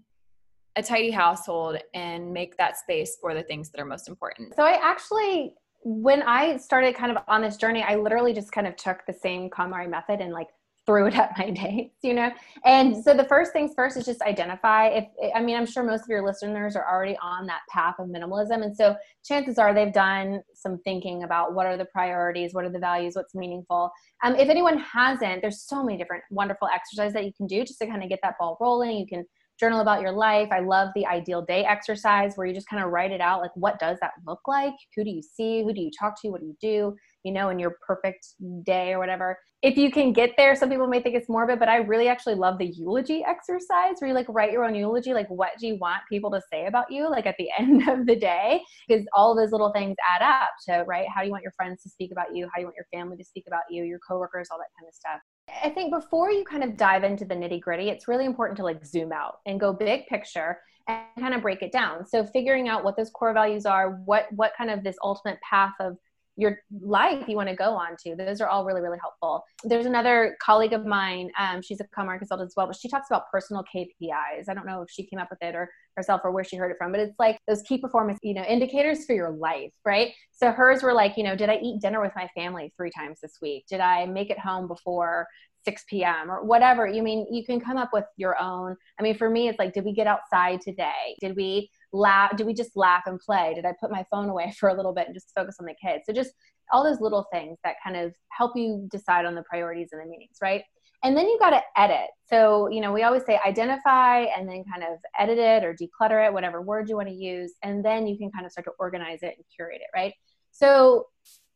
a 0.77 0.83
tidy 0.83 1.11
household 1.11 1.77
and 1.93 2.33
make 2.33 2.57
that 2.57 2.79
space 2.79 3.19
for 3.21 3.35
the 3.35 3.43
things 3.43 3.69
that 3.71 3.81
are 3.81 3.85
most 3.85 4.09
important? 4.09 4.55
So, 4.57 4.63
I 4.63 4.79
actually, 4.83 5.55
when 5.85 6.23
I 6.23 6.57
started 6.57 6.95
kind 6.95 7.13
of 7.15 7.23
on 7.29 7.43
this 7.43 7.59
journey, 7.59 7.85
I 7.87 7.97
literally 7.97 8.33
just 8.33 8.51
kind 8.51 8.67
of 8.67 8.77
took 8.77 9.01
the 9.07 9.13
same 9.13 9.51
KonMari 9.51 9.91
method 9.91 10.21
and 10.23 10.33
like 10.33 10.49
threw 10.87 11.07
it 11.07 11.15
up 11.17 11.31
my 11.39 11.51
dates, 11.51 11.97
you 12.03 12.15
know? 12.15 12.31
And 12.65 13.03
so 13.05 13.15
the 13.15 13.25
first 13.25 13.53
things 13.53 13.73
first 13.77 13.97
is 13.97 14.05
just 14.05 14.23
identify 14.23 14.87
if, 14.89 15.05
I 15.35 15.41
mean, 15.43 15.57
I'm 15.57 15.67
sure 15.67 15.83
most 15.85 16.03
of 16.03 16.09
your 16.09 16.25
listeners 16.27 16.77
are 16.77 16.87
already 16.89 17.17
on 17.23 17.47
that 17.47 17.61
path 17.71 17.97
of 17.99 18.09
minimalism. 18.09 18.63
And 18.65 18.77
so 18.77 18.97
chances 19.25 19.59
are 19.59 19.73
they've 19.73 19.93
done 19.93 20.41
some 20.55 20.79
thinking 20.85 21.23
about 21.25 21.55
what 21.55 21.67
are 21.67 21.77
the 21.77 21.87
priorities, 21.87 22.55
what 22.55 22.65
are 22.65 22.73
the 22.73 22.79
values, 22.79 23.15
what's 23.15 23.35
meaningful. 23.35 23.91
Um, 24.25 24.35
if 24.37 24.49
anyone 24.49 24.79
hasn't, 24.79 25.43
there's 25.43 25.63
so 25.67 25.83
many 25.85 25.99
different 25.99 26.25
wonderful 26.31 26.69
exercises 26.73 27.13
that 27.15 27.25
you 27.25 27.33
can 27.37 27.47
do 27.47 27.65
just 27.65 27.79
to 27.81 27.87
kind 27.87 28.03
of 28.03 28.09
get 28.09 28.21
that 28.23 28.35
ball 28.39 28.57
rolling. 28.61 28.97
You 28.97 29.07
can 29.07 29.25
journal 29.61 29.81
about 29.81 30.01
your 30.01 30.11
life. 30.13 30.49
I 30.51 30.61
love 30.61 30.89
the 30.97 31.07
ideal 31.07 31.43
day 31.45 31.65
exercise 31.65 32.33
where 32.35 32.47
you 32.47 32.55
just 32.55 32.67
kind 32.69 32.83
of 32.83 32.91
write 32.91 33.13
it 33.13 33.21
out 33.21 33.41
like, 33.43 33.55
what 33.55 33.79
does 33.79 33.99
that 34.01 34.13
look 34.27 34.41
like? 34.49 34.73
Who 34.97 35.05
do 35.05 35.11
you 35.11 35.23
see? 35.23 35.63
Who 35.63 35.73
do 35.73 35.81
you 35.81 35.91
talk 35.97 36.21
to? 36.23 36.29
What 36.31 36.41
do 36.41 36.47
you 36.47 36.57
do? 36.61 36.97
you 37.25 37.33
know, 37.33 37.51
in 37.51 37.59
your 37.59 37.77
perfect 37.87 38.27
day 38.65 38.93
or 38.93 38.99
whatever. 38.99 39.39
If 39.63 39.77
you 39.77 39.93
can 39.93 40.13
get 40.13 40.31
there, 40.37 40.57
some 40.57 40.71
people 40.71 40.89
may 40.89 41.01
think 41.01 41.15
it's 41.15 41.29
morbid, 41.29 41.61
but 41.61 41.69
I 41.69 41.77
really 41.77 42.09
actually 42.09 42.35
love 42.35 42.59
the 42.59 42.67
eulogy 42.67 43.23
exercise 43.25 43.95
where 44.01 44.09
you 44.09 44.15
like 44.15 44.27
write 44.29 44.51
your 44.51 44.65
own 44.65 44.75
eulogy. 44.75 45.15
Like, 45.15 45.29
what 45.29 45.51
do 45.61 45.69
you 45.69 45.77
want 45.79 46.03
people 46.11 46.33
to 46.33 46.41
say 46.53 46.67
about 46.67 46.91
you? 46.91 47.09
Like 47.09 47.27
at 47.27 47.37
the 47.39 47.49
end 47.59 47.89
of 47.89 48.07
the 48.07 48.17
day, 48.17 48.61
because 48.89 49.07
all 49.15 49.37
those 49.37 49.53
little 49.53 49.71
things 49.73 49.95
add 50.15 50.23
up 50.25 50.51
to, 50.67 50.85
right? 50.85 51.07
How 51.15 51.21
do 51.21 51.27
you 51.29 51.33
want 51.33 51.45
your 51.45 51.53
friends 51.53 51.83
to 51.85 51.89
speak 51.89 52.11
about 52.11 52.35
you? 52.35 52.47
How 52.47 52.57
do 52.57 52.61
you 52.63 52.67
want 52.67 52.77
your 52.77 52.87
family 52.93 53.17
to 53.17 53.25
speak 53.25 53.45
about 53.47 53.63
you, 53.71 53.85
your 53.85 54.01
coworkers, 54.01 54.49
all 54.51 54.59
that 54.59 54.67
kind 54.79 54.89
of 54.89 54.95
stuff. 54.95 55.21
I 55.63 55.71
think 55.71 55.93
before 55.95 56.31
you 56.33 56.45
kind 56.45 56.65
of 56.65 56.77
dive 56.77 57.05
into 57.05 57.25
the 57.25 57.35
nitty 57.35 57.61
gritty, 57.61 57.89
it's 57.89 58.09
really 58.09 58.25
important 58.25 58.57
to 58.57 58.65
like 58.65 58.85
zoom 58.85 59.13
out 59.13 59.37
and 59.47 59.61
go 59.61 59.73
big 59.73 60.07
picture 60.09 60.59
and 60.89 61.01
kind 61.21 61.35
of 61.35 61.43
break 61.43 61.63
it 61.63 61.71
down. 61.71 62.05
So 62.09 62.27
figuring 62.27 62.67
out 62.69 62.83
what 62.83 62.97
those 62.97 63.11
core 63.11 63.33
values 63.33 63.65
are, 63.67 63.93
what 64.05 64.27
what 64.33 64.53
kind 64.59 64.71
of 64.71 64.83
this 64.83 64.97
ultimate 65.05 65.39
path 65.49 65.75
of 65.79 65.97
your 66.37 66.59
life 66.81 67.27
you 67.29 67.37
want 67.37 67.49
to 67.49 67.55
go 67.55 67.71
on 67.75 67.97
to. 68.05 68.17
Those 68.17 68.41
are 68.41 68.49
all 68.49 68.65
really, 68.65 68.81
really 68.81 68.99
helpful. 69.01 69.45
There's 69.65 69.87
another 69.87 70.37
colleague 70.43 70.73
of 70.73 70.87
mine, 70.87 71.31
um, 71.39 71.61
she's 71.61 71.81
a 71.81 71.85
KonMari 71.97 72.19
consultant 72.19 72.47
as 72.47 72.55
well, 72.57 72.67
but 72.67 72.77
she 72.77 72.89
talks 72.89 73.09
about 73.11 73.31
personal 73.31 73.65
KPIs. 73.75 74.49
I 74.49 74.55
don't 74.55 74.67
know 74.67 74.83
if 74.83 74.91
she 74.91 75.05
came 75.05 75.19
up 75.19 75.29
with 75.31 75.41
it 75.43 75.55
or 75.55 75.69
herself 75.97 76.23
or 76.25 76.31
where 76.31 76.45
she 76.45 76.57
heard 76.57 76.71
it 76.71 76.77
from, 76.79 76.91
but 76.91 77.01
it's 77.01 77.19
like 77.19 77.37
those 77.47 77.63
key 77.63 77.79
performance, 77.79 78.19
you 78.23 78.35
know, 78.35 78.45
indicators 78.45 79.05
for 79.05 79.13
your 79.15 79.31
life, 79.31 79.71
right? 79.85 80.13
So 80.31 80.51
hers 80.51 80.83
were 80.83 80.95
like, 80.95 81.17
you 81.17 81.25
know, 81.25 81.37
did 81.37 81.51
I 81.51 81.59
eat 81.63 81.81
dinner 81.83 82.01
with 82.01 82.13
my 82.17 82.29
family 82.35 82.73
three 82.77 82.91
times 82.97 83.21
this 83.21 83.39
week? 83.43 83.65
Did 83.69 83.81
I 83.81 84.07
make 84.07 84.31
it 84.31 84.39
home 84.39 84.69
before 84.69 85.27
6 85.65 85.85
p.m. 85.89 86.31
or 86.31 86.45
whatever. 86.45 86.87
You 86.87 87.03
mean 87.03 87.27
you 87.31 87.45
can 87.45 87.61
come 87.61 87.77
up 87.77 87.91
with 87.93 88.05
your 88.17 88.41
own. 88.41 88.77
I 88.99 89.03
mean, 89.03 89.17
for 89.17 89.29
me, 89.31 89.49
it's 89.49 89.59
like, 89.59 89.73
did 89.73 89.85
we 89.85 89.93
get 89.93 90.07
outside 90.07 90.61
today? 90.61 91.17
Did 91.21 91.37
we 91.37 91.71
laugh? 91.93 92.37
Did 92.37 92.47
we 92.47 92.55
just 92.55 92.77
laugh 92.77 93.05
and 93.07 93.19
play? 93.19 93.55
Did 93.55 93.65
I 93.65 93.73
put 93.81 93.91
my 93.91 94.05
phone 94.11 94.29
away 94.29 94.53
for 94.59 94.69
a 94.69 94.75
little 94.75 94.93
bit 94.93 95.07
and 95.07 95.15
just 95.15 95.33
focus 95.35 95.57
on 95.61 95.67
the 95.67 95.75
kids? 95.83 96.05
So 96.07 96.13
just 96.13 96.33
all 96.73 96.83
those 96.85 97.01
little 97.01 97.27
things 97.33 97.59
that 97.65 97.77
kind 97.85 97.97
of 97.97 98.13
help 98.31 98.57
you 98.57 98.89
decide 98.91 99.25
on 99.27 99.35
the 99.35 99.43
priorities 99.43 99.89
and 99.93 100.01
the 100.01 100.07
meetings, 100.07 100.39
right? 100.41 100.63
And 101.05 101.17
then 101.17 101.27
you 101.27 101.37
got 101.41 101.51
to 101.51 101.61
edit. 101.77 102.07
So, 102.31 102.69
you 102.69 102.81
know, 102.81 102.93
we 102.93 103.03
always 103.03 103.25
say 103.27 103.39
identify 103.45 104.21
and 104.21 104.49
then 104.49 104.63
kind 104.73 104.85
of 104.85 104.99
edit 105.19 105.37
it 105.37 105.65
or 105.65 105.75
declutter 105.75 106.25
it, 106.25 106.33
whatever 106.33 106.63
word 106.63 106.89
you 106.89 106.95
want 106.97 107.09
to 107.09 107.15
use. 107.15 107.55
And 107.65 107.85
then 107.85 108.07
you 108.07 108.17
can 108.17 108.31
kind 108.31 108.47
of 108.47 108.53
start 108.53 108.67
to 108.67 108.73
organize 108.79 109.19
it 109.23 109.35
and 109.37 109.45
curate 109.55 109.81
it, 109.83 109.91
right? 109.97 110.13
So 110.53 111.07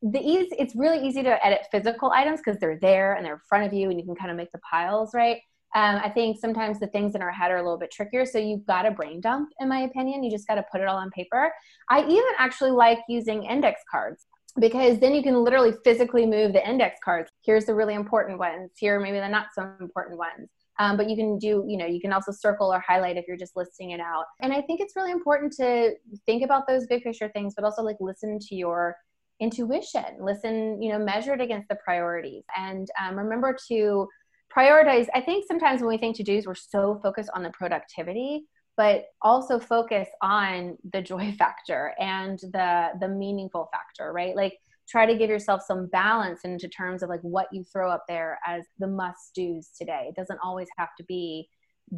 the 0.03 0.21
ease 0.21 0.49
it's 0.59 0.75
really 0.77 1.05
easy 1.07 1.23
to 1.23 1.47
edit 1.47 1.61
physical 1.71 2.11
items 2.11 2.41
because 2.45 2.61
they're 2.61 2.79
there 2.81 3.15
and 3.15 3.25
they're 3.25 3.35
in 3.35 3.41
front 3.49 3.65
of 3.65 3.73
you 3.73 3.91
and 3.91 3.99
you 3.99 4.05
can 4.05 4.15
kind 4.15 4.31
of 4.31 4.37
make 4.37 4.53
the 4.53 4.59
piles 4.69 5.11
right 5.15 5.41
um, 5.75 5.99
i 6.05 6.09
think 6.11 6.39
sometimes 6.39 6.79
the 6.79 6.87
things 6.89 7.15
in 7.15 7.23
our 7.23 7.31
head 7.33 7.51
are 7.51 7.57
a 7.57 7.63
little 7.63 7.79
bit 7.79 7.91
trickier 7.91 8.27
so 8.27 8.39
you've 8.39 8.67
got 8.67 8.85
a 8.87 8.91
brain 8.91 9.21
dump 9.21 9.49
in 9.61 9.69
my 9.69 9.81
opinion 9.81 10.23
you 10.23 10.31
just 10.31 10.47
got 10.47 10.57
to 10.57 10.65
put 10.71 10.81
it 10.83 10.87
all 10.87 10.99
on 10.99 11.09
paper 11.11 11.51
i 11.89 12.01
even 12.03 12.23
actually 12.39 12.71
like 12.71 12.99
using 13.09 13.45
index 13.45 13.81
cards 13.91 14.27
because 14.59 14.99
then 15.01 15.15
you 15.15 15.23
can 15.23 15.43
literally 15.45 15.73
physically 15.85 16.27
move 16.27 16.53
the 16.53 16.69
index 16.69 16.99
cards 17.03 17.31
here's 17.43 17.65
the 17.65 17.75
really 17.75 17.95
important 17.95 18.39
ones 18.39 18.71
here 18.77 19.01
maybe 19.01 19.19
the 19.19 19.29
not 19.29 19.47
so 19.55 19.71
important 19.81 20.19
ones 20.19 20.49
um, 20.79 20.99
but 20.99 21.09
you 21.09 21.17
can 21.17 21.39
do 21.39 21.65
you 21.67 21.79
know 21.79 21.87
you 21.87 22.03
can 22.03 22.13
also 22.13 22.31
circle 22.33 22.71
or 22.71 22.85
highlight 22.87 23.17
if 23.17 23.25
you're 23.27 23.35
just 23.39 23.57
listing 23.57 23.93
it 23.93 24.01
out 24.01 24.27
and 24.43 24.53
i 24.53 24.61
think 24.61 24.79
it's 24.83 24.95
really 24.95 25.11
important 25.11 25.51
to 25.55 25.95
think 26.27 26.43
about 26.43 26.69
those 26.69 26.87
big 26.87 27.03
picture 27.03 27.31
things 27.31 27.55
but 27.57 27.65
also 27.65 27.81
like 27.83 27.97
listen 27.99 28.39
to 28.39 28.55
your 28.55 28.95
intuition 29.41 30.05
listen 30.19 30.81
you 30.81 30.91
know 30.93 30.99
measure 30.99 31.35
it 31.35 31.41
against 31.41 31.69
the 31.69 31.75
priorities 31.77 32.45
and 32.57 32.89
um, 33.03 33.17
remember 33.17 33.55
to 33.69 34.09
prioritize 34.55 35.07
i 35.15 35.21
think 35.21 35.45
sometimes 35.47 35.81
when 35.81 35.89
we 35.89 35.99
think 35.99 36.17
to 36.17 36.23
do's 36.23 36.47
we're 36.47 36.55
so 36.55 36.99
focused 37.03 37.29
on 37.35 37.43
the 37.43 37.51
productivity 37.51 38.45
but 38.77 39.07
also 39.23 39.59
focus 39.59 40.09
on 40.23 40.77
the 40.93 41.03
joy 41.03 41.33
factor 41.39 41.93
and 42.01 42.39
the 42.53 42.89
the 43.01 43.09
meaningful 43.09 43.69
factor 43.73 44.13
right 44.13 44.35
like 44.37 44.55
try 44.89 45.05
to 45.05 45.19
give 45.19 45.29
yourself 45.29 45.61
some 45.67 45.87
balance 45.89 46.41
into 46.45 46.69
terms 46.69 47.03
of 47.03 47.09
like 47.09 47.21
what 47.21 47.49
you 47.53 47.63
throw 47.65 47.91
up 47.91 48.05
there 48.09 48.39
as 48.47 48.63
the 48.79 48.87
must 48.87 49.35
do's 49.35 49.69
today 49.79 50.07
it 50.09 50.17
doesn't 50.17 50.39
always 50.43 50.69
have 50.79 50.91
to 50.97 51.05
be 51.05 51.47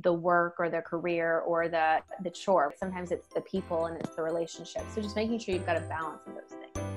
the 0.03 0.13
work 0.13 0.55
or 0.59 0.69
the 0.69 0.81
career 0.83 1.39
or 1.47 1.69
the 1.69 1.99
the 2.25 2.31
chore 2.31 2.75
sometimes 2.77 3.13
it's 3.13 3.29
the 3.29 3.41
people 3.43 3.87
and 3.87 3.97
it's 4.01 4.17
the 4.17 4.23
relationship 4.23 4.83
so 4.93 5.01
just 5.01 5.15
making 5.15 5.39
sure 5.39 5.55
you've 5.55 5.65
got 5.65 5.77
a 5.77 5.81
balance 5.83 6.21
in 6.27 6.35
those 6.35 6.65
things 6.75 6.88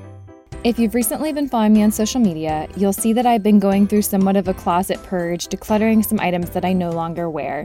if 0.64 0.78
you've 0.78 0.94
recently 0.94 1.34
been 1.34 1.48
following 1.50 1.74
me 1.74 1.82
on 1.82 1.90
social 1.90 2.20
media, 2.22 2.68
you'll 2.78 2.94
see 2.94 3.14
that 3.14 3.26
I've 3.26 3.42
been 3.42 3.58
going 3.58 3.88
through 3.88 4.04
somewhat 4.04 4.36
of 4.36 4.48
a 4.48 4.54
closet 4.54 5.02
purge, 5.02 5.48
decluttering 5.48 6.06
some 6.06 6.20
items 6.20 6.52
that 6.52 6.64
I 6.64 6.72
no 6.72 6.92
longer 6.92 7.32
wear. 7.32 7.64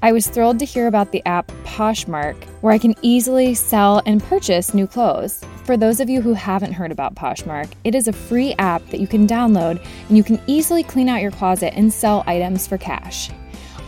I 0.00 0.12
was 0.12 0.28
thrilled 0.28 0.58
to 0.60 0.64
hear 0.64 0.86
about 0.86 1.12
the 1.12 1.20
app 1.26 1.48
Poshmark, 1.64 2.42
where 2.62 2.72
I 2.72 2.78
can 2.78 2.94
easily 3.02 3.52
sell 3.52 4.00
and 4.06 4.22
purchase 4.22 4.72
new 4.72 4.86
clothes. 4.86 5.44
For 5.64 5.76
those 5.76 6.00
of 6.00 6.08
you 6.08 6.22
who 6.22 6.32
haven't 6.32 6.72
heard 6.72 6.90
about 6.90 7.14
Poshmark, 7.14 7.68
it 7.84 7.94
is 7.94 8.08
a 8.08 8.14
free 8.14 8.54
app 8.58 8.82
that 8.86 9.00
you 9.00 9.06
can 9.06 9.26
download 9.26 9.84
and 10.08 10.16
you 10.16 10.24
can 10.24 10.40
easily 10.46 10.82
clean 10.82 11.10
out 11.10 11.20
your 11.20 11.32
closet 11.32 11.74
and 11.76 11.92
sell 11.92 12.24
items 12.26 12.66
for 12.66 12.78
cash. 12.78 13.28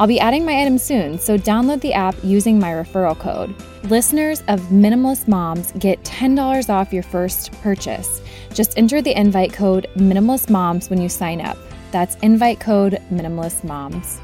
I'll 0.01 0.07
be 0.07 0.19
adding 0.19 0.47
my 0.47 0.59
item 0.59 0.79
soon, 0.79 1.19
so 1.19 1.37
download 1.37 1.83
the 1.83 1.93
app 1.93 2.15
using 2.25 2.59
my 2.59 2.69
referral 2.69 3.19
code. 3.19 3.55
Listeners 3.85 4.41
of 4.49 4.59
Minimalist 4.71 5.29
Moms 5.29 5.73
get 5.73 6.03
$10 6.05 6.71
off 6.71 6.91
your 6.91 7.03
first 7.03 7.53
purchase. 7.61 8.23
Just 8.55 8.79
enter 8.79 9.03
the 9.03 9.13
invite 9.15 9.53
code 9.53 9.87
Minimalist 9.97 10.49
Moms 10.49 10.89
when 10.89 11.03
you 11.03 11.11
sign 11.11 11.43
up. 11.43 11.59
That's 11.91 12.17
invite 12.23 12.61
code 12.61 12.95
Minimalist 13.13 13.63
Moms. 13.63 14.23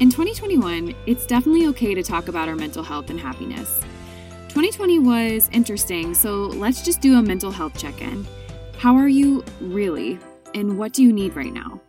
In 0.00 0.08
2021, 0.08 0.94
it's 1.06 1.26
definitely 1.26 1.66
okay 1.68 1.92
to 1.94 2.02
talk 2.02 2.28
about 2.28 2.48
our 2.48 2.56
mental 2.56 2.82
health 2.82 3.10
and 3.10 3.20
happiness. 3.20 3.78
2020 4.48 5.00
was 5.00 5.50
interesting, 5.52 6.14
so 6.14 6.44
let's 6.46 6.82
just 6.82 7.02
do 7.02 7.18
a 7.18 7.22
mental 7.22 7.50
health 7.50 7.76
check 7.76 8.00
in. 8.00 8.26
How 8.78 8.96
are 8.96 9.08
you 9.08 9.44
really? 9.60 10.18
And 10.54 10.78
what 10.78 10.94
do 10.94 11.02
you 11.02 11.12
need 11.12 11.36
right 11.36 11.52
now? 11.52 11.82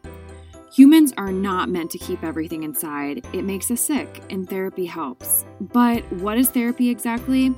Humans 0.75 1.13
are 1.17 1.31
not 1.31 1.69
meant 1.69 1.89
to 1.91 1.97
keep 1.97 2.21
everything 2.21 2.63
inside. 2.63 3.25
It 3.31 3.45
makes 3.45 3.71
us 3.71 3.79
sick, 3.79 4.21
and 4.29 4.45
therapy 4.49 4.83
helps. 4.85 5.45
But 5.61 6.03
what 6.15 6.37
is 6.37 6.49
therapy 6.49 6.89
exactly? 6.89 7.53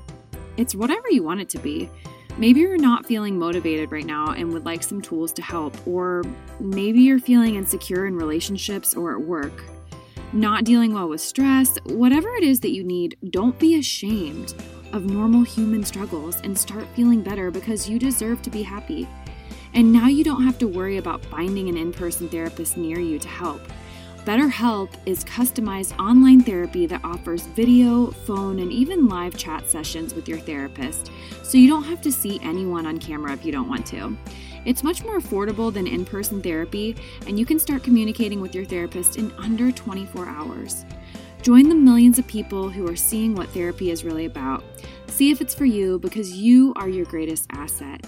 It's 0.55 0.75
whatever 0.75 1.09
you 1.09 1.23
want 1.23 1.41
it 1.41 1.49
to 1.49 1.57
be. 1.57 1.89
Maybe 2.37 2.59
you're 2.59 2.77
not 2.77 3.07
feeling 3.07 3.39
motivated 3.39 3.91
right 3.91 4.05
now 4.05 4.33
and 4.33 4.53
would 4.53 4.65
like 4.65 4.83
some 4.83 5.01
tools 5.01 5.31
to 5.33 5.41
help, 5.41 5.75
or 5.87 6.21
maybe 6.59 7.01
you're 7.01 7.17
feeling 7.17 7.55
insecure 7.55 8.05
in 8.05 8.15
relationships 8.15 8.93
or 8.93 9.13
at 9.15 9.21
work. 9.25 9.63
Not 10.31 10.63
dealing 10.63 10.93
well 10.93 11.09
with 11.09 11.19
stress, 11.19 11.75
whatever 11.85 12.31
it 12.35 12.43
is 12.43 12.59
that 12.59 12.75
you 12.75 12.83
need, 12.83 13.17
don't 13.31 13.57
be 13.57 13.79
ashamed 13.79 14.53
of 14.93 15.05
normal 15.09 15.41
human 15.41 15.83
struggles 15.83 16.39
and 16.41 16.55
start 16.55 16.85
feeling 16.95 17.23
better 17.23 17.49
because 17.49 17.89
you 17.89 17.97
deserve 17.97 18.43
to 18.43 18.51
be 18.51 18.61
happy. 18.61 19.07
And 19.73 19.91
now 19.91 20.07
you 20.07 20.23
don't 20.23 20.43
have 20.43 20.57
to 20.59 20.67
worry 20.67 20.97
about 20.97 21.25
finding 21.25 21.69
an 21.69 21.77
in 21.77 21.91
person 21.91 22.29
therapist 22.29 22.77
near 22.77 22.99
you 22.99 23.19
to 23.19 23.27
help. 23.27 23.61
BetterHelp 24.25 24.89
is 25.05 25.23
customized 25.23 25.97
online 25.97 26.41
therapy 26.41 26.85
that 26.85 27.01
offers 27.05 27.45
video, 27.47 28.07
phone, 28.11 28.59
and 28.59 28.71
even 28.73 29.07
live 29.07 29.37
chat 29.37 29.69
sessions 29.69 30.13
with 30.13 30.27
your 30.27 30.39
therapist, 30.39 31.11
so 31.43 31.57
you 31.57 31.69
don't 31.69 31.85
have 31.85 32.01
to 32.01 32.11
see 32.11 32.37
anyone 32.43 32.85
on 32.85 32.97
camera 32.97 33.31
if 33.31 33.45
you 33.45 33.53
don't 33.53 33.69
want 33.69 33.85
to. 33.87 34.17
It's 34.65 34.83
much 34.83 35.05
more 35.05 35.17
affordable 35.17 35.71
than 35.73 35.87
in 35.87 36.03
person 36.03 36.41
therapy, 36.41 36.97
and 37.25 37.39
you 37.39 37.45
can 37.45 37.57
start 37.57 37.83
communicating 37.83 38.41
with 38.41 38.53
your 38.53 38.65
therapist 38.65 39.15
in 39.15 39.31
under 39.37 39.71
24 39.71 40.25
hours. 40.27 40.83
Join 41.41 41.69
the 41.69 41.75
millions 41.75 42.19
of 42.19 42.27
people 42.27 42.67
who 42.69 42.85
are 42.89 42.97
seeing 42.97 43.33
what 43.33 43.49
therapy 43.51 43.91
is 43.91 44.03
really 44.03 44.25
about. 44.25 44.61
See 45.07 45.31
if 45.31 45.39
it's 45.39 45.55
for 45.55 45.63
you 45.65 45.99
because 45.99 46.33
you 46.33 46.73
are 46.75 46.89
your 46.89 47.05
greatest 47.05 47.47
asset. 47.53 48.05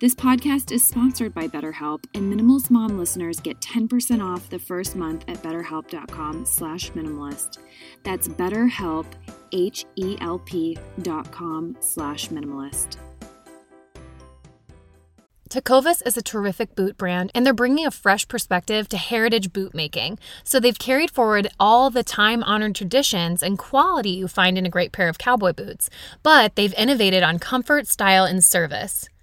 This 0.00 0.14
podcast 0.14 0.70
is 0.70 0.84
sponsored 0.86 1.34
by 1.34 1.48
BetterHelp, 1.48 2.04
and 2.14 2.32
Minimalist 2.32 2.70
Mom 2.70 2.96
listeners 2.96 3.40
get 3.40 3.58
10% 3.60 4.22
off 4.22 4.48
the 4.48 4.60
first 4.60 4.94
month 4.94 5.24
at 5.26 5.42
betterhelp.com 5.42 6.44
slash 6.46 6.92
minimalist. 6.92 7.58
That's 8.04 8.28
betterhelp, 8.28 9.06
H-E-L-P 9.50 10.78
dot 11.02 11.32
com 11.32 11.76
slash 11.80 12.28
minimalist. 12.28 12.96
Tecovas 15.50 16.00
is 16.06 16.16
a 16.16 16.22
terrific 16.22 16.76
boot 16.76 16.96
brand, 16.96 17.32
and 17.34 17.44
they're 17.44 17.52
bringing 17.52 17.84
a 17.84 17.90
fresh 17.90 18.28
perspective 18.28 18.88
to 18.90 18.96
heritage 18.96 19.52
boot 19.52 19.74
making. 19.74 20.20
So 20.44 20.60
they've 20.60 20.78
carried 20.78 21.10
forward 21.10 21.48
all 21.58 21.90
the 21.90 22.04
time 22.04 22.44
honored 22.44 22.76
traditions 22.76 23.42
and 23.42 23.58
quality 23.58 24.10
you 24.10 24.28
find 24.28 24.56
in 24.56 24.64
a 24.64 24.70
great 24.70 24.92
pair 24.92 25.08
of 25.08 25.18
cowboy 25.18 25.54
boots, 25.54 25.90
but 26.22 26.54
they've 26.54 26.74
innovated 26.74 27.24
on 27.24 27.40
comfort, 27.40 27.88
style, 27.88 28.22
and 28.24 28.44
service. 28.44 29.08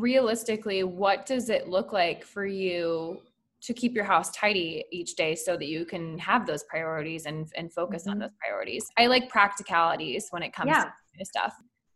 realistically, 0.00 0.84
what 0.84 1.26
does 1.26 1.48
it 1.50 1.68
look 1.68 1.92
like 1.92 2.24
for 2.24 2.44
you 2.46 3.20
to 3.62 3.72
keep 3.74 3.94
your 3.94 4.04
house 4.04 4.30
tidy 4.32 4.84
each 4.92 5.16
day 5.16 5.34
so 5.34 5.56
that 5.56 5.66
you 5.66 5.84
can 5.84 6.18
have 6.18 6.46
those 6.46 6.62
priorities 6.64 7.26
and, 7.26 7.48
and 7.56 7.72
focus 7.72 8.02
mm-hmm. 8.02 8.12
on 8.12 8.18
those 8.18 8.32
priorities? 8.38 8.86
I 8.98 9.06
like 9.06 9.28
practicalities 9.28 10.28
when 10.30 10.42
it 10.42 10.52
comes 10.52 10.68
yeah. 10.70 10.84
to 11.18 11.24
stuff. 11.24 11.54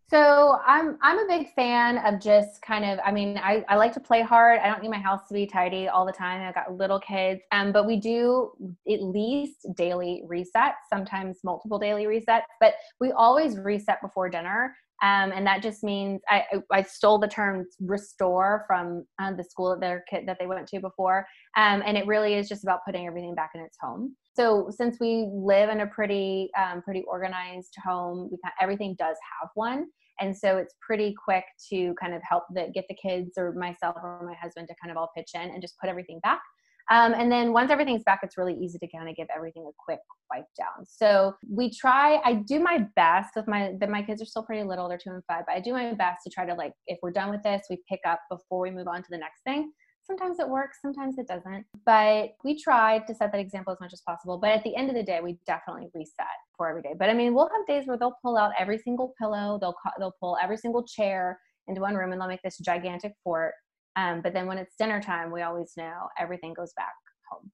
So 0.09 0.59
I'm 0.67 0.99
I'm 1.03 1.21
a 1.21 1.27
big 1.29 1.55
fan 1.55 1.99
of 1.99 2.21
just 2.21 2.61
kind 2.63 2.85
of 2.85 2.99
I 3.05 3.13
mean 3.13 3.39
I, 3.39 3.65
I 3.69 3.77
like 3.77 3.93
to 3.93 4.01
play 4.01 4.23
hard. 4.23 4.59
I 4.59 4.69
don't 4.69 4.83
need 4.83 4.89
my 4.91 4.99
house 4.99 5.21
to 5.29 5.35
be 5.35 5.47
tidy 5.47 5.87
all 5.87 6.05
the 6.05 6.11
time. 6.13 6.43
I've 6.43 6.53
got 6.55 6.73
little 6.77 6.99
kids. 6.99 7.41
Um, 7.53 7.71
but 7.71 7.87
we 7.87 7.97
do 7.97 8.51
at 8.93 9.01
least 9.03 9.69
daily 9.77 10.25
resets, 10.27 10.73
sometimes 10.93 11.39
multiple 11.45 11.79
daily 11.79 12.07
resets, 12.07 12.43
but 12.59 12.75
we 13.01 13.13
always 13.13 13.57
reset 13.57 14.03
before 14.03 14.29
dinner 14.29 14.75
um, 15.03 15.33
and 15.33 15.47
that 15.47 15.63
just 15.63 15.83
means 15.83 16.21
I, 16.29 16.45
I 16.71 16.83
stole 16.83 17.19
the 17.19 17.29
term 17.29 17.65
restore 17.81 18.65
from 18.67 19.07
uh, 19.21 19.33
the 19.33 19.45
school 19.45 19.71
that 19.71 19.81
their 19.81 20.05
kid 20.11 20.25
that 20.27 20.37
they 20.39 20.47
went 20.47 20.67
to 20.69 20.81
before, 20.81 21.27
um, 21.57 21.83
and 21.87 21.97
it 21.97 22.07
really 22.07 22.35
is 22.35 22.51
just 22.51 22.65
about 22.65 22.81
putting 22.85 23.07
everything 23.07 23.35
back 23.35 23.51
in 23.55 23.63
its 23.63 23.79
home. 23.81 24.15
So 24.37 24.69
since 24.71 24.99
we 25.01 25.27
live 25.33 25.71
in 25.71 25.81
a 25.81 25.87
pretty 25.87 26.51
um, 26.59 26.83
pretty 26.83 27.03
organized 27.09 27.75
home, 27.83 28.29
we 28.31 28.37
kind 28.45 28.53
everything 28.61 28.95
does 28.99 29.17
have 29.41 29.49
one, 29.55 29.87
and 30.21 30.37
so 30.37 30.59
it's 30.59 30.75
pretty 30.83 31.15
quick 31.25 31.45
to 31.73 31.95
kind 31.99 32.13
of 32.13 32.21
help 32.29 32.45
the, 32.53 32.71
get 32.75 32.85
the 32.91 32.97
kids 32.97 33.33
or 33.39 33.53
myself 33.55 33.97
or 34.03 34.23
my 34.29 34.35
husband 34.35 34.69
to 34.69 34.75
kind 34.83 34.91
of 34.91 34.99
all 34.99 35.11
pitch 35.17 35.31
in 35.35 35.41
and 35.41 35.63
just 35.63 35.79
put 35.81 35.89
everything 35.89 36.21
back 36.23 36.43
um, 36.91 37.15
and 37.15 37.31
then 37.31 37.53
once 37.53 37.71
everything's 37.71 38.03
back, 38.03 38.21
it's 38.25 38.37
really 38.37 38.55
easy 38.55 38.77
to 38.81 38.89
kind 38.89 39.09
of 39.09 39.15
give 39.15 39.29
everything 39.35 39.63
a 39.65 39.71
quick 39.79 40.01
wipe 40.29 40.47
down. 40.59 40.85
So 40.85 41.37
we 41.49 41.71
try, 41.71 42.21
I 42.25 42.35
do 42.35 42.59
my 42.59 42.79
best 42.97 43.31
with 43.37 43.47
my, 43.47 43.75
but 43.79 43.89
my 43.89 44.03
kids 44.03 44.21
are 44.21 44.25
still 44.25 44.43
pretty 44.43 44.65
little, 44.67 44.89
they're 44.89 44.99
two 44.99 45.11
and 45.11 45.23
five, 45.27 45.45
but 45.47 45.55
I 45.55 45.61
do 45.61 45.73
my 45.73 45.93
best 45.95 46.23
to 46.25 46.31
try 46.31 46.45
to 46.45 46.53
like, 46.55 46.73
if 46.89 46.99
we're 47.01 47.13
done 47.13 47.31
with 47.31 47.45
this, 47.45 47.63
we 47.71 47.79
pick 47.89 48.01
up 48.05 48.19
before 48.29 48.61
we 48.61 48.73
move 48.73 48.89
on 48.89 49.03
to 49.03 49.09
the 49.09 49.17
next 49.19 49.43
thing. 49.45 49.71
Sometimes 50.03 50.41
it 50.41 50.49
works, 50.49 50.79
sometimes 50.83 51.17
it 51.19 51.29
doesn't. 51.29 51.65
But 51.87 52.31
we 52.43 52.61
try 52.61 52.99
to 52.99 53.15
set 53.15 53.31
that 53.31 53.39
example 53.41 53.73
as 53.73 53.79
much 53.81 53.93
as 53.93 54.01
possible. 54.05 54.39
But 54.39 54.51
at 54.51 54.65
the 54.65 54.75
end 54.75 54.89
of 54.91 54.97
the 54.97 55.05
day, 55.05 55.21
we 55.23 55.39
definitely 55.47 55.87
reset 55.95 56.27
for 56.57 56.69
every 56.69 56.83
day. 56.83 56.95
But 56.99 57.09
I 57.09 57.15
mean, 57.15 57.35
we'll 57.35 57.49
have 57.55 57.67
days 57.69 57.87
where 57.87 57.97
they'll 57.99 58.19
pull 58.21 58.37
out 58.37 58.51
every 58.59 58.79
single 58.79 59.15
pillow, 59.21 59.59
they'll 59.61 59.77
they'll 60.01 60.15
pull 60.19 60.37
every 60.43 60.57
single 60.57 60.83
chair 60.85 61.39
into 61.69 61.83
one 61.83 61.95
room, 61.95 62.11
and 62.11 62.21
they'll 62.21 62.27
make 62.27 62.43
this 62.43 62.59
gigantic 62.59 63.13
fort 63.23 63.53
um, 63.97 64.21
but 64.23 64.33
then 64.33 64.47
when 64.47 64.59
it's 64.59 64.77
dinner 64.77 65.03
time, 65.03 65.31
we 65.33 65.43
always 65.43 65.73
know 65.77 66.09
everything 66.19 66.55
goes 66.55 66.73
back 66.77 66.95
home. 67.31 67.51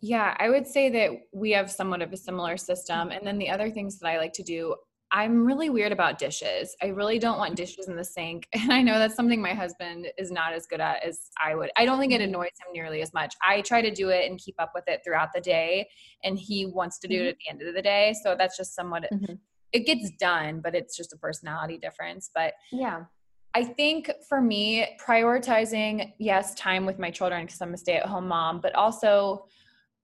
Yeah, 0.00 0.34
I 0.38 0.50
would 0.50 0.66
say 0.66 0.88
that 0.90 1.10
we 1.32 1.52
have 1.52 1.70
somewhat 1.70 2.02
of 2.02 2.12
a 2.12 2.16
similar 2.16 2.56
system. 2.56 3.10
And 3.10 3.26
then 3.26 3.38
the 3.38 3.48
other 3.48 3.70
things 3.70 3.98
that 4.00 4.08
I 4.08 4.18
like 4.18 4.32
to 4.34 4.42
do, 4.42 4.74
I'm 5.12 5.46
really 5.46 5.68
weird 5.70 5.92
about 5.92 6.18
dishes. 6.18 6.74
I 6.82 6.86
really 6.86 7.18
don't 7.20 7.38
want 7.38 7.54
dishes 7.54 7.86
in 7.88 7.94
the 7.96 8.02
sink. 8.04 8.48
And 8.56 8.72
I 8.72 8.82
know 8.82 8.98
that's 8.98 9.14
something 9.14 9.40
my 9.40 9.52
husband 9.54 10.08
is 10.18 10.32
not 10.32 10.52
as 10.54 10.66
good 10.66 10.80
at 10.80 11.04
as 11.04 11.28
I 11.42 11.54
would. 11.54 11.70
I 11.76 11.84
don't 11.84 12.00
think 12.00 12.12
it 12.12 12.16
mm-hmm. 12.16 12.30
annoys 12.34 12.46
him 12.66 12.72
nearly 12.72 13.00
as 13.02 13.12
much. 13.14 13.34
I 13.46 13.60
try 13.60 13.80
to 13.82 13.92
do 13.92 14.08
it 14.08 14.28
and 14.28 14.40
keep 14.40 14.56
up 14.58 14.72
with 14.74 14.84
it 14.88 15.02
throughout 15.04 15.28
the 15.34 15.40
day, 15.40 15.86
and 16.24 16.36
he 16.38 16.66
wants 16.66 16.98
to 17.00 17.08
do 17.08 17.14
mm-hmm. 17.20 17.26
it 17.26 17.28
at 17.28 17.36
the 17.44 17.50
end 17.50 17.62
of 17.62 17.74
the 17.74 17.82
day. 17.82 18.14
So 18.24 18.34
that's 18.36 18.56
just 18.56 18.74
somewhat, 18.74 19.04
mm-hmm. 19.12 19.34
it 19.72 19.86
gets 19.86 20.10
done, 20.18 20.60
but 20.64 20.74
it's 20.74 20.96
just 20.96 21.12
a 21.12 21.18
personality 21.18 21.78
difference. 21.78 22.30
But 22.34 22.54
yeah 22.72 23.02
I 23.54 23.64
think 23.64 24.10
for 24.28 24.40
me, 24.40 24.86
prioritizing, 25.04 26.12
yes, 26.18 26.54
time 26.54 26.86
with 26.86 26.98
my 26.98 27.10
children 27.10 27.44
because 27.44 27.60
I'm 27.60 27.74
a 27.74 27.76
stay 27.76 27.94
at 27.96 28.06
home 28.06 28.28
mom, 28.28 28.60
but 28.60 28.74
also 28.74 29.46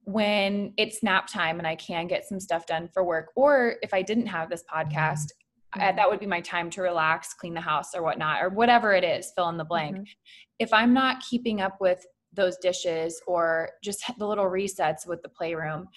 when 0.04 0.74
it's 0.76 1.02
nap 1.02 1.26
time 1.26 1.58
and 1.58 1.66
I 1.66 1.74
can 1.76 2.06
get 2.06 2.24
some 2.26 2.40
stuff 2.40 2.66
done 2.66 2.88
for 2.92 3.04
work, 3.04 3.28
or 3.36 3.76
if 3.82 3.94
I 3.94 4.02
didn't 4.02 4.26
have 4.26 4.50
this 4.50 4.64
podcast, 4.70 5.32
mm-hmm. 5.32 5.80
I, 5.80 5.92
that 5.92 6.08
would 6.10 6.20
be 6.20 6.26
my 6.26 6.40
time 6.42 6.68
to 6.70 6.82
relax, 6.82 7.32
clean 7.34 7.54
the 7.54 7.60
house 7.60 7.94
or 7.94 8.02
whatnot, 8.02 8.42
or 8.42 8.50
whatever 8.50 8.92
it 8.92 9.04
is, 9.04 9.32
fill 9.34 9.48
in 9.48 9.56
the 9.56 9.64
blank. 9.64 9.96
Mm-hmm. 9.96 10.02
If 10.58 10.72
I'm 10.72 10.92
not 10.92 11.22
keeping 11.28 11.60
up 11.62 11.80
with 11.80 12.04
those 12.34 12.58
dishes 12.58 13.20
or 13.26 13.70
just 13.82 14.04
the 14.18 14.26
little 14.26 14.46
resets 14.46 15.06
with 15.06 15.22
the 15.22 15.28
playroom, 15.30 15.88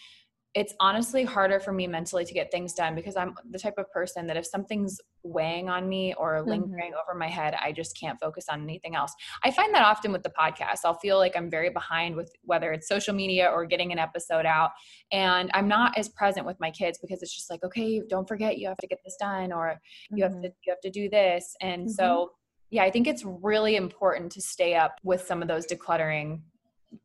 it's 0.53 0.73
honestly 0.81 1.23
harder 1.23 1.59
for 1.61 1.71
me 1.71 1.87
mentally 1.87 2.25
to 2.25 2.33
get 2.33 2.51
things 2.51 2.73
done 2.73 2.93
because 2.93 3.15
I'm 3.15 3.33
the 3.51 3.59
type 3.59 3.75
of 3.77 3.89
person 3.91 4.27
that 4.27 4.35
if 4.35 4.45
something's 4.45 4.99
weighing 5.23 5.69
on 5.69 5.87
me 5.87 6.13
or 6.15 6.39
mm-hmm. 6.41 6.49
lingering 6.49 6.91
mm-hmm. 6.91 7.09
over 7.09 7.17
my 7.17 7.27
head, 7.27 7.55
I 7.61 7.71
just 7.71 7.97
can't 7.97 8.19
focus 8.19 8.45
on 8.49 8.63
anything 8.63 8.93
else. 8.95 9.13
I 9.45 9.51
find 9.51 9.73
that 9.73 9.83
often 9.85 10.11
with 10.11 10.23
the 10.23 10.31
podcast. 10.37 10.79
I'll 10.83 10.95
feel 10.97 11.17
like 11.17 11.37
I'm 11.37 11.49
very 11.49 11.69
behind 11.69 12.15
with 12.15 12.31
whether 12.43 12.73
it's 12.73 12.89
social 12.89 13.13
media 13.13 13.45
or 13.49 13.65
getting 13.65 13.93
an 13.93 13.99
episode 13.99 14.45
out. 14.45 14.71
And 15.13 15.49
I'm 15.53 15.69
not 15.69 15.97
as 15.97 16.09
present 16.09 16.45
with 16.45 16.59
my 16.59 16.69
kids 16.71 16.99
because 17.01 17.21
it's 17.23 17.33
just 17.33 17.49
like, 17.49 17.63
okay, 17.63 18.01
don't 18.09 18.27
forget 18.27 18.57
you 18.57 18.67
have 18.67 18.77
to 18.77 18.87
get 18.87 18.99
this 19.05 19.15
done 19.17 19.53
or 19.53 19.79
you 20.09 20.15
mm-hmm. 20.15 20.21
have 20.23 20.33
to 20.41 20.49
mm-hmm. 20.49 20.63
you 20.65 20.71
have 20.73 20.81
to 20.81 20.89
do 20.89 21.09
this. 21.09 21.55
And 21.61 21.83
mm-hmm. 21.83 21.91
so 21.91 22.31
yeah, 22.71 22.83
I 22.83 22.91
think 22.91 23.05
it's 23.07 23.23
really 23.25 23.75
important 23.75 24.31
to 24.33 24.41
stay 24.41 24.75
up 24.75 24.95
with 25.03 25.21
some 25.21 25.41
of 25.41 25.49
those 25.49 25.65
decluttering 25.67 26.41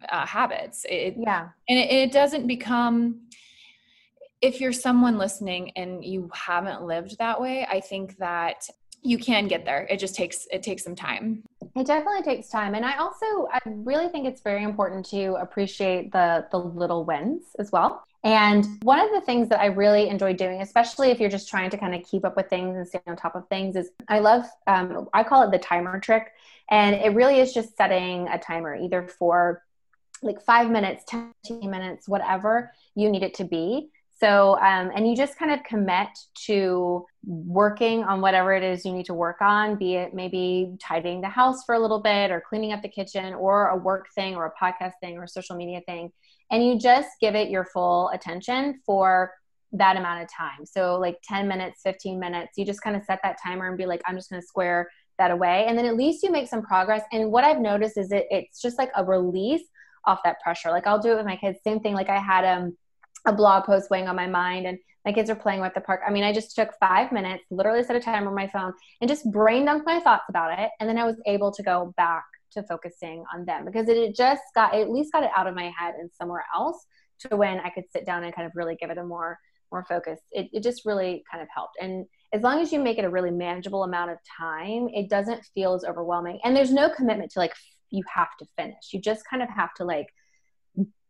uh, 0.09 0.27
habits. 0.27 0.85
It, 0.89 1.15
yeah. 1.19 1.49
And 1.69 1.79
it, 1.79 1.91
it 1.91 2.13
doesn't 2.13 2.47
become, 2.47 3.21
if 4.41 4.61
you're 4.61 4.73
someone 4.73 5.17
listening 5.19 5.71
and 5.77 6.05
you 6.05 6.31
haven't 6.35 6.83
lived 6.83 7.19
that 7.19 7.41
way, 7.41 7.67
I 7.71 7.81
think 7.81 8.17
that 8.19 8.69
you 9.03 9.19
can 9.19 9.47
get 9.47 9.65
there. 9.65 9.87
It 9.89 9.99
just 9.99 10.15
takes, 10.15 10.47
it 10.53 10.63
takes 10.63 10.83
some 10.83 10.97
time. 10.97 11.45
It 11.77 11.87
definitely 11.87 12.23
takes 12.23 12.49
time. 12.49 12.75
And 12.75 12.85
I 12.85 12.97
also, 12.97 13.25
I 13.53 13.61
really 13.67 14.09
think 14.09 14.27
it's 14.27 14.41
very 14.41 14.65
important 14.65 15.05
to 15.11 15.35
appreciate 15.35 16.11
the, 16.13 16.47
the 16.51 16.59
little 16.59 17.05
wins 17.05 17.43
as 17.59 17.71
well. 17.71 18.03
And 18.25 18.67
one 18.83 18.99
of 18.99 19.11
the 19.13 19.21
things 19.21 19.49
that 19.51 19.61
I 19.61 19.67
really 19.67 20.09
enjoy 20.09 20.33
doing, 20.33 20.61
especially 20.61 21.11
if 21.11 21.21
you're 21.21 21.31
just 21.31 21.49
trying 21.49 21.71
to 21.71 21.77
kind 21.79 21.95
of 21.95 22.03
keep 22.03 22.25
up 22.25 22.35
with 22.37 22.49
things 22.49 22.77
and 22.77 22.89
stay 22.89 23.01
on 23.07 23.15
top 23.15 23.37
of 23.37 23.47
things, 23.49 23.77
is 23.77 23.91
I 24.09 24.19
love, 24.19 24.47
um, 24.67 25.09
I 25.15 25.23
call 25.23 25.43
it 25.43 25.53
the 25.53 25.59
timer 25.61 26.01
trick. 26.01 26.33
And 26.69 26.97
it 26.97 27.15
really 27.15 27.39
is 27.39 27.53
just 27.55 27.77
setting 27.77 28.27
a 28.27 28.39
timer 28.41 28.75
either 28.75 29.07
for 29.07 29.63
like 30.23 30.41
five 30.43 30.71
minutes, 30.71 31.05
10 31.09 31.33
minutes, 31.63 32.09
whatever 32.09 32.73
you 32.95 33.11
need 33.11 33.23
it 33.23 33.35
to 33.35 33.45
be. 33.45 33.89
So, 34.19 34.59
um, 34.61 34.91
and 34.97 35.07
you 35.07 35.15
just 35.15 35.39
kind 35.39 35.51
of 35.53 35.63
commit 35.65 36.09
to 36.47 37.05
working 37.27 38.03
on 38.05 38.23
whatever 38.23 38.55
it 38.55 38.63
is 38.63 38.85
you 38.87 38.93
need 38.93 39.05
to 39.07 39.15
work 39.15 39.43
on, 39.43 39.77
be 39.77 39.97
it 39.97 40.15
maybe 40.15 40.75
tidying 40.81 41.21
the 41.21 41.29
house 41.29 41.65
for 41.65 41.75
a 41.75 41.79
little 41.79 42.01
bit 42.01 42.31
or 42.31 42.41
cleaning 42.47 42.73
up 42.73 42.81
the 42.81 42.89
kitchen 42.89 43.35
or 43.35 43.69
a 43.69 43.77
work 43.77 44.07
thing 44.15 44.35
or 44.35 44.47
a 44.47 44.63
podcast 44.65 44.93
thing 45.03 45.19
or 45.19 45.25
a 45.25 45.29
social 45.29 45.55
media 45.55 45.83
thing. 45.87 46.11
And 46.51 46.67
you 46.67 46.79
just 46.79 47.09
give 47.21 47.35
it 47.35 47.51
your 47.51 47.67
full 47.67 48.09
attention 48.11 48.81
for 48.87 49.33
that 49.73 49.99
amount 49.99 50.23
of 50.23 50.29
time. 50.35 50.65
So, 50.65 50.99
like 50.99 51.17
10 51.25 51.47
minutes, 51.47 51.81
15 51.85 52.19
minutes, 52.19 52.53
you 52.57 52.65
just 52.65 52.81
kind 52.81 52.97
of 52.97 53.03
set 53.05 53.19
that 53.23 53.37
timer 53.45 53.69
and 53.69 53.77
be 53.77 53.85
like, 53.85 54.01
I'm 54.07 54.17
just 54.17 54.31
going 54.31 54.41
to 54.41 54.47
square 54.47 54.89
that 55.19 55.31
away. 55.31 55.67
And 55.67 55.77
then 55.77 55.85
at 55.85 55.95
least 55.97 56.23
you 56.23 56.31
make 56.31 56.49
some 56.49 56.63
progress. 56.63 57.03
And 57.13 57.31
what 57.31 57.45
I've 57.45 57.61
noticed 57.61 57.99
is 57.99 58.13
it, 58.13 58.27
it's 58.31 58.63
just 58.63 58.79
like 58.79 58.91
a 58.97 59.05
release 59.05 59.63
off 60.07 60.21
that 60.25 60.41
pressure. 60.41 60.71
Like 60.71 60.87
I'll 60.87 60.99
do 61.01 61.13
it 61.13 61.17
with 61.17 61.27
my 61.27 61.37
kids. 61.37 61.59
Same 61.65 61.81
thing. 61.81 61.95
Like 61.95 62.09
I 62.09 62.19
had 62.19 62.45
um, 62.45 62.77
a 63.27 63.33
blog 63.33 63.65
post 63.65 63.91
weighing 63.91 64.09
on 64.09 64.17
my 64.17 64.27
mind 64.27 64.67
and 64.67 64.79
my 65.05 65.13
kids 65.13 65.31
are 65.31 65.37
playing 65.37 65.61
with 65.61 65.75
the 65.75 65.81
park. 65.81 66.01
I 66.07 66.11
mean, 66.11 66.25
I 66.25 66.33
just 66.33 66.55
took 66.55 66.71
five 66.81 67.13
minutes, 67.13 67.45
literally 67.51 67.83
set 67.85 67.97
a 67.97 68.01
timer 68.01 68.29
on 68.29 68.35
my 68.35 68.49
phone 68.49 68.73
and 69.01 69.09
just 69.09 69.31
brain 69.31 69.65
dumped 69.65 69.87
my 69.87 70.01
thoughts 70.01 70.25
about 70.29 70.59
it. 70.59 70.71
And 70.81 70.89
then 70.89 70.99
I 70.99 71.05
was 71.05 71.17
able 71.27 71.53
to 71.53 71.63
go 71.63 71.93
back 71.97 72.25
to 72.53 72.63
focusing 72.65 73.25
on 73.35 73.45
them 73.45 73.65
because 73.65 73.89
it 73.89 74.15
just 74.17 74.43
got, 74.55 74.75
at 74.75 74.91
least 74.91 75.13
got 75.13 75.23
it 75.25 75.31
out 75.37 75.47
of 75.47 75.55
my 75.55 75.71
head 75.79 75.95
and 75.99 76.11
somewhere 76.17 76.45
else 76.55 76.87
to 77.21 77.37
when 77.37 77.61
I 77.61 77.71
could 77.71 77.85
sit 77.91 78.05
down 78.07 78.25
and 78.25 78.35
kind 78.35 78.47
of 78.47 78.53
really 78.55 78.77
give 78.77 78.91
it 78.91 78.99
a 78.99 79.05
more, 79.05 79.39
more 79.73 79.85
focus. 79.89 80.19
It, 80.33 80.49
it 80.53 80.63
just 80.63 80.83
really 80.85 81.23
kind 81.31 81.43
of 81.43 81.49
helped. 81.55 81.77
And 81.81 82.07
as 82.33 82.43
long 82.43 82.61
as 82.61 82.73
you 82.73 82.81
make 82.81 82.99
it 82.99 83.05
a 83.05 83.11
really 83.11 83.31
manageable 83.31 83.85
amount 83.85 84.11
of 84.11 84.19
time, 84.39 84.89
it 84.93 85.09
doesn't 85.09 85.45
feel 85.55 85.75
as 85.75 85.85
overwhelming. 85.85 86.41
And 86.45 86.55
there's 86.57 86.73
no 86.73 86.91
commitment 86.91 87.31
to 87.33 87.39
like 87.39 87.55
you 87.91 88.03
have 88.13 88.37
to 88.39 88.47
finish. 88.57 88.93
You 88.93 89.01
just 89.01 89.23
kind 89.29 89.43
of 89.43 89.49
have 89.51 89.75
to 89.75 89.85
like 89.85 90.09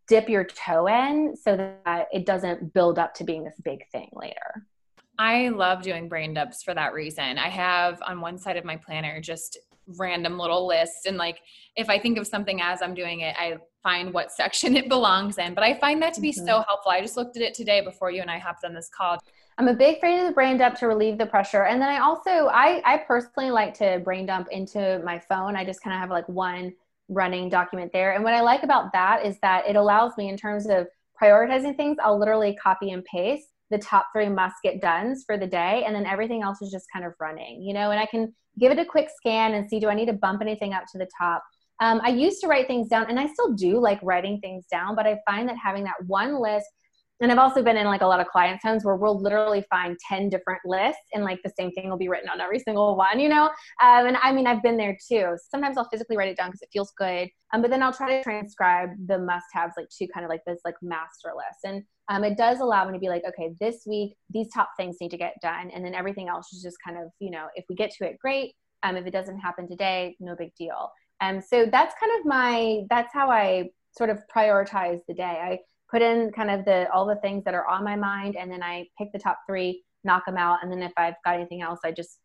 dip 0.08 0.28
your 0.28 0.44
toe 0.44 0.86
in 0.86 1.34
so 1.36 1.56
that 1.56 2.08
it 2.12 2.26
doesn't 2.26 2.72
build 2.72 2.98
up 2.98 3.14
to 3.14 3.24
being 3.24 3.44
this 3.44 3.60
big 3.64 3.80
thing 3.92 4.08
later. 4.12 4.64
I 5.18 5.48
love 5.48 5.82
doing 5.82 6.08
brain 6.08 6.34
dumps 6.34 6.62
for 6.62 6.74
that 6.74 6.92
reason. 6.92 7.38
I 7.38 7.48
have 7.48 8.00
on 8.06 8.20
one 8.20 8.38
side 8.38 8.56
of 8.56 8.64
my 8.64 8.76
planner 8.76 9.20
just 9.20 9.58
random 9.98 10.36
little 10.36 10.66
lists 10.66 11.06
and 11.06 11.16
like 11.16 11.38
if 11.76 11.88
I 11.88 11.96
think 11.98 12.18
of 12.18 12.26
something 12.26 12.60
as 12.60 12.82
I'm 12.82 12.94
doing 12.94 13.20
it, 13.20 13.34
I 13.38 13.56
find 13.82 14.12
what 14.12 14.30
section 14.32 14.76
it 14.76 14.88
belongs 14.88 15.38
in. 15.38 15.54
But 15.54 15.64
I 15.64 15.74
find 15.74 16.00
that 16.02 16.12
to 16.14 16.20
be 16.20 16.32
mm-hmm. 16.32 16.46
so 16.46 16.62
helpful. 16.68 16.90
I 16.92 17.00
just 17.00 17.16
looked 17.16 17.36
at 17.36 17.42
it 17.42 17.54
today 17.54 17.80
before 17.80 18.10
you 18.10 18.20
and 18.20 18.30
I 18.30 18.38
hopped 18.38 18.64
on 18.64 18.74
this 18.74 18.90
call. 18.94 19.18
I'm 19.58 19.68
a 19.68 19.74
big 19.74 20.00
fan 20.00 20.20
of 20.20 20.26
the 20.26 20.34
brain 20.34 20.58
dump 20.58 20.76
to 20.80 20.86
relieve 20.86 21.16
the 21.16 21.24
pressure. 21.26 21.64
And 21.64 21.80
then 21.80 21.88
I 21.88 21.98
also, 22.00 22.30
I, 22.48 22.82
I 22.84 22.98
personally 22.98 23.50
like 23.50 23.72
to 23.74 24.02
brain 24.04 24.26
dump 24.26 24.48
into 24.50 25.00
my 25.02 25.18
phone. 25.18 25.56
I 25.56 25.64
just 25.64 25.82
kind 25.82 25.94
of 25.94 26.00
have 26.00 26.10
like 26.10 26.28
one 26.28 26.74
running 27.08 27.48
document 27.48 27.90
there. 27.92 28.12
And 28.12 28.22
what 28.22 28.34
I 28.34 28.42
like 28.42 28.64
about 28.64 28.92
that 28.92 29.24
is 29.24 29.38
that 29.40 29.66
it 29.66 29.76
allows 29.76 30.12
me 30.18 30.28
in 30.28 30.36
terms 30.36 30.66
of 30.66 30.86
prioritizing 31.20 31.74
things, 31.74 31.96
I'll 32.04 32.18
literally 32.18 32.54
copy 32.62 32.90
and 32.90 33.02
paste 33.06 33.46
the 33.70 33.78
top 33.78 34.06
three 34.14 34.28
must 34.28 34.56
get 34.62 34.80
done's 34.80 35.24
for 35.26 35.38
the 35.38 35.46
day. 35.46 35.84
And 35.86 35.94
then 35.96 36.04
everything 36.04 36.42
else 36.42 36.60
is 36.60 36.70
just 36.70 36.84
kind 36.92 37.04
of 37.04 37.14
running, 37.18 37.62
you 37.62 37.72
know, 37.72 37.90
and 37.90 37.98
I 37.98 38.06
can 38.06 38.32
give 38.60 38.70
it 38.70 38.78
a 38.78 38.84
quick 38.84 39.08
scan 39.16 39.54
and 39.54 39.68
see, 39.68 39.80
do 39.80 39.88
I 39.88 39.94
need 39.94 40.06
to 40.06 40.12
bump 40.12 40.40
anything 40.42 40.72
up 40.72 40.84
to 40.92 40.98
the 40.98 41.08
top? 41.18 41.42
Um, 41.80 42.00
I 42.04 42.10
used 42.10 42.40
to 42.42 42.46
write 42.46 42.66
things 42.68 42.88
down 42.88 43.06
and 43.08 43.18
I 43.18 43.26
still 43.26 43.54
do 43.54 43.80
like 43.80 43.98
writing 44.02 44.38
things 44.40 44.66
down, 44.70 44.94
but 44.94 45.06
I 45.06 45.18
find 45.28 45.48
that 45.48 45.56
having 45.62 45.84
that 45.84 45.94
one 46.06 46.40
list 46.40 46.66
and 47.20 47.32
I've 47.32 47.38
also 47.38 47.62
been 47.62 47.78
in 47.78 47.86
like 47.86 48.02
a 48.02 48.06
lot 48.06 48.20
of 48.20 48.26
clients' 48.26 48.62
homes 48.62 48.84
where 48.84 48.96
we'll 48.96 49.18
literally 49.20 49.64
find 49.70 49.98
10 50.06 50.28
different 50.28 50.60
lists 50.66 51.00
and 51.14 51.24
like 51.24 51.40
the 51.42 51.52
same 51.58 51.70
thing 51.72 51.88
will 51.88 51.96
be 51.96 52.08
written 52.08 52.28
on 52.28 52.40
every 52.40 52.58
single 52.58 52.94
one, 52.94 53.18
you 53.18 53.30
know? 53.30 53.44
Um, 53.82 54.06
and 54.06 54.16
I 54.22 54.32
mean, 54.32 54.46
I've 54.46 54.62
been 54.62 54.76
there 54.76 54.98
too. 55.08 55.34
Sometimes 55.50 55.78
I'll 55.78 55.88
physically 55.88 56.18
write 56.18 56.28
it 56.28 56.36
down 56.36 56.48
because 56.48 56.60
it 56.60 56.68
feels 56.74 56.92
good. 56.98 57.28
Um, 57.54 57.62
but 57.62 57.70
then 57.70 57.82
I'll 57.82 57.92
try 57.92 58.08
to 58.10 58.22
transcribe 58.22 58.90
the 59.06 59.18
must 59.18 59.46
haves 59.54 59.72
like 59.78 59.88
to 59.96 60.06
kind 60.08 60.24
of 60.24 60.30
like 60.30 60.42
this 60.46 60.60
like 60.64 60.74
master 60.82 61.30
list. 61.34 61.60
And 61.64 61.82
um, 62.10 62.22
it 62.22 62.36
does 62.36 62.60
allow 62.60 62.86
me 62.86 62.92
to 62.92 63.00
be 63.00 63.08
like, 63.08 63.22
okay, 63.26 63.54
this 63.60 63.84
week, 63.86 64.12
these 64.30 64.48
top 64.52 64.70
things 64.76 64.96
need 65.00 65.10
to 65.12 65.16
get 65.18 65.36
done. 65.40 65.70
And 65.70 65.82
then 65.82 65.94
everything 65.94 66.28
else 66.28 66.52
is 66.52 66.62
just 66.62 66.76
kind 66.86 66.98
of, 66.98 67.08
you 67.18 67.30
know, 67.30 67.46
if 67.54 67.64
we 67.70 67.76
get 67.76 67.90
to 67.92 68.04
it, 68.06 68.18
great. 68.18 68.52
Um, 68.82 68.96
if 68.96 69.06
it 69.06 69.12
doesn't 69.12 69.38
happen 69.38 69.66
today, 69.66 70.16
no 70.20 70.36
big 70.36 70.54
deal. 70.54 70.90
Um, 71.22 71.40
so 71.40 71.64
that's 71.64 71.94
kind 71.98 72.12
of 72.20 72.26
my, 72.26 72.82
that's 72.90 73.12
how 73.14 73.30
I 73.30 73.70
sort 73.96 74.10
of 74.10 74.18
prioritize 74.34 74.98
the 75.08 75.14
day. 75.14 75.22
I 75.42 75.60
put 75.90 76.02
in 76.02 76.32
kind 76.32 76.50
of 76.50 76.64
the 76.64 76.90
all 76.90 77.06
the 77.06 77.16
things 77.16 77.44
that 77.44 77.54
are 77.54 77.66
on 77.66 77.84
my 77.84 77.96
mind 77.96 78.36
and 78.36 78.50
then 78.50 78.62
i 78.62 78.86
pick 78.98 79.10
the 79.12 79.18
top 79.18 79.40
three 79.46 79.82
knock 80.04 80.24
them 80.26 80.36
out 80.36 80.58
and 80.62 80.70
then 80.70 80.82
if 80.82 80.92
i've 80.96 81.14
got 81.24 81.34
anything 81.34 81.62
else 81.62 81.80
i 81.84 81.90
just 81.90 82.18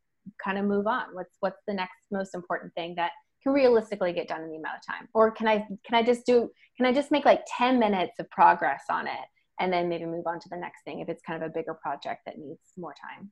kind 0.43 0.57
of 0.57 0.65
move 0.65 0.87
on 0.87 1.05
what's 1.13 1.37
what's 1.39 1.61
the 1.67 1.73
next 1.73 1.95
most 2.11 2.35
important 2.35 2.73
thing 2.75 2.93
that 2.95 3.11
can 3.43 3.53
realistically 3.53 4.13
get 4.13 4.27
done 4.27 4.41
in 4.43 4.49
the 4.51 4.57
amount 4.57 4.75
of 4.77 4.85
time 4.85 5.07
or 5.13 5.31
can 5.31 5.47
i 5.47 5.57
can 5.83 5.93
i 5.93 6.03
just 6.03 6.25
do 6.25 6.49
can 6.77 6.85
i 6.85 6.93
just 6.93 7.11
make 7.11 7.25
like 7.25 7.41
10 7.57 7.79
minutes 7.79 8.19
of 8.19 8.29
progress 8.29 8.83
on 8.89 9.07
it 9.07 9.11
and 9.59 9.71
then 9.73 9.89
maybe 9.89 10.05
move 10.05 10.27
on 10.27 10.39
to 10.39 10.49
the 10.49 10.57
next 10.57 10.83
thing 10.85 10.99
if 10.99 11.09
it's 11.09 11.21
kind 11.25 11.41
of 11.41 11.49
a 11.49 11.53
bigger 11.53 11.73
project 11.73 12.21
that 12.25 12.37
needs 12.37 12.59
more 12.77 12.93
time 13.01 13.31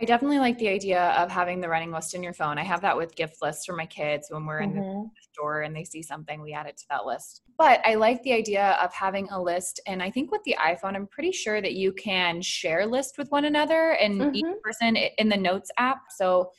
I 0.00 0.04
definitely 0.06 0.40
like 0.40 0.58
the 0.58 0.68
idea 0.68 1.10
of 1.12 1.30
having 1.30 1.60
the 1.60 1.68
running 1.68 1.92
list 1.92 2.14
in 2.14 2.22
your 2.22 2.32
phone. 2.32 2.58
I 2.58 2.64
have 2.64 2.80
that 2.80 2.96
with 2.96 3.14
gift 3.14 3.36
lists 3.40 3.64
for 3.64 3.76
my 3.76 3.86
kids 3.86 4.26
when 4.28 4.44
we're 4.44 4.58
in 4.58 4.70
mm-hmm. 4.72 4.80
the 5.02 5.10
store 5.32 5.62
and 5.62 5.74
they 5.74 5.84
see 5.84 6.02
something, 6.02 6.42
we 6.42 6.52
add 6.52 6.66
it 6.66 6.76
to 6.78 6.84
that 6.90 7.06
list. 7.06 7.42
But 7.58 7.80
I 7.84 7.94
like 7.94 8.20
the 8.24 8.32
idea 8.32 8.72
of 8.82 8.92
having 8.92 9.28
a 9.30 9.40
list. 9.40 9.78
And 9.86 10.02
I 10.02 10.10
think 10.10 10.32
with 10.32 10.42
the 10.44 10.56
iPhone, 10.60 10.96
I'm 10.96 11.06
pretty 11.06 11.30
sure 11.30 11.62
that 11.62 11.74
you 11.74 11.92
can 11.92 12.42
share 12.42 12.84
list 12.86 13.18
with 13.18 13.30
one 13.30 13.44
another 13.44 13.90
and 13.90 14.20
mm-hmm. 14.20 14.34
each 14.34 14.46
person 14.64 14.96
in 14.96 15.28
the 15.28 15.36
notes 15.36 15.70
app. 15.78 15.98
So 16.10 16.50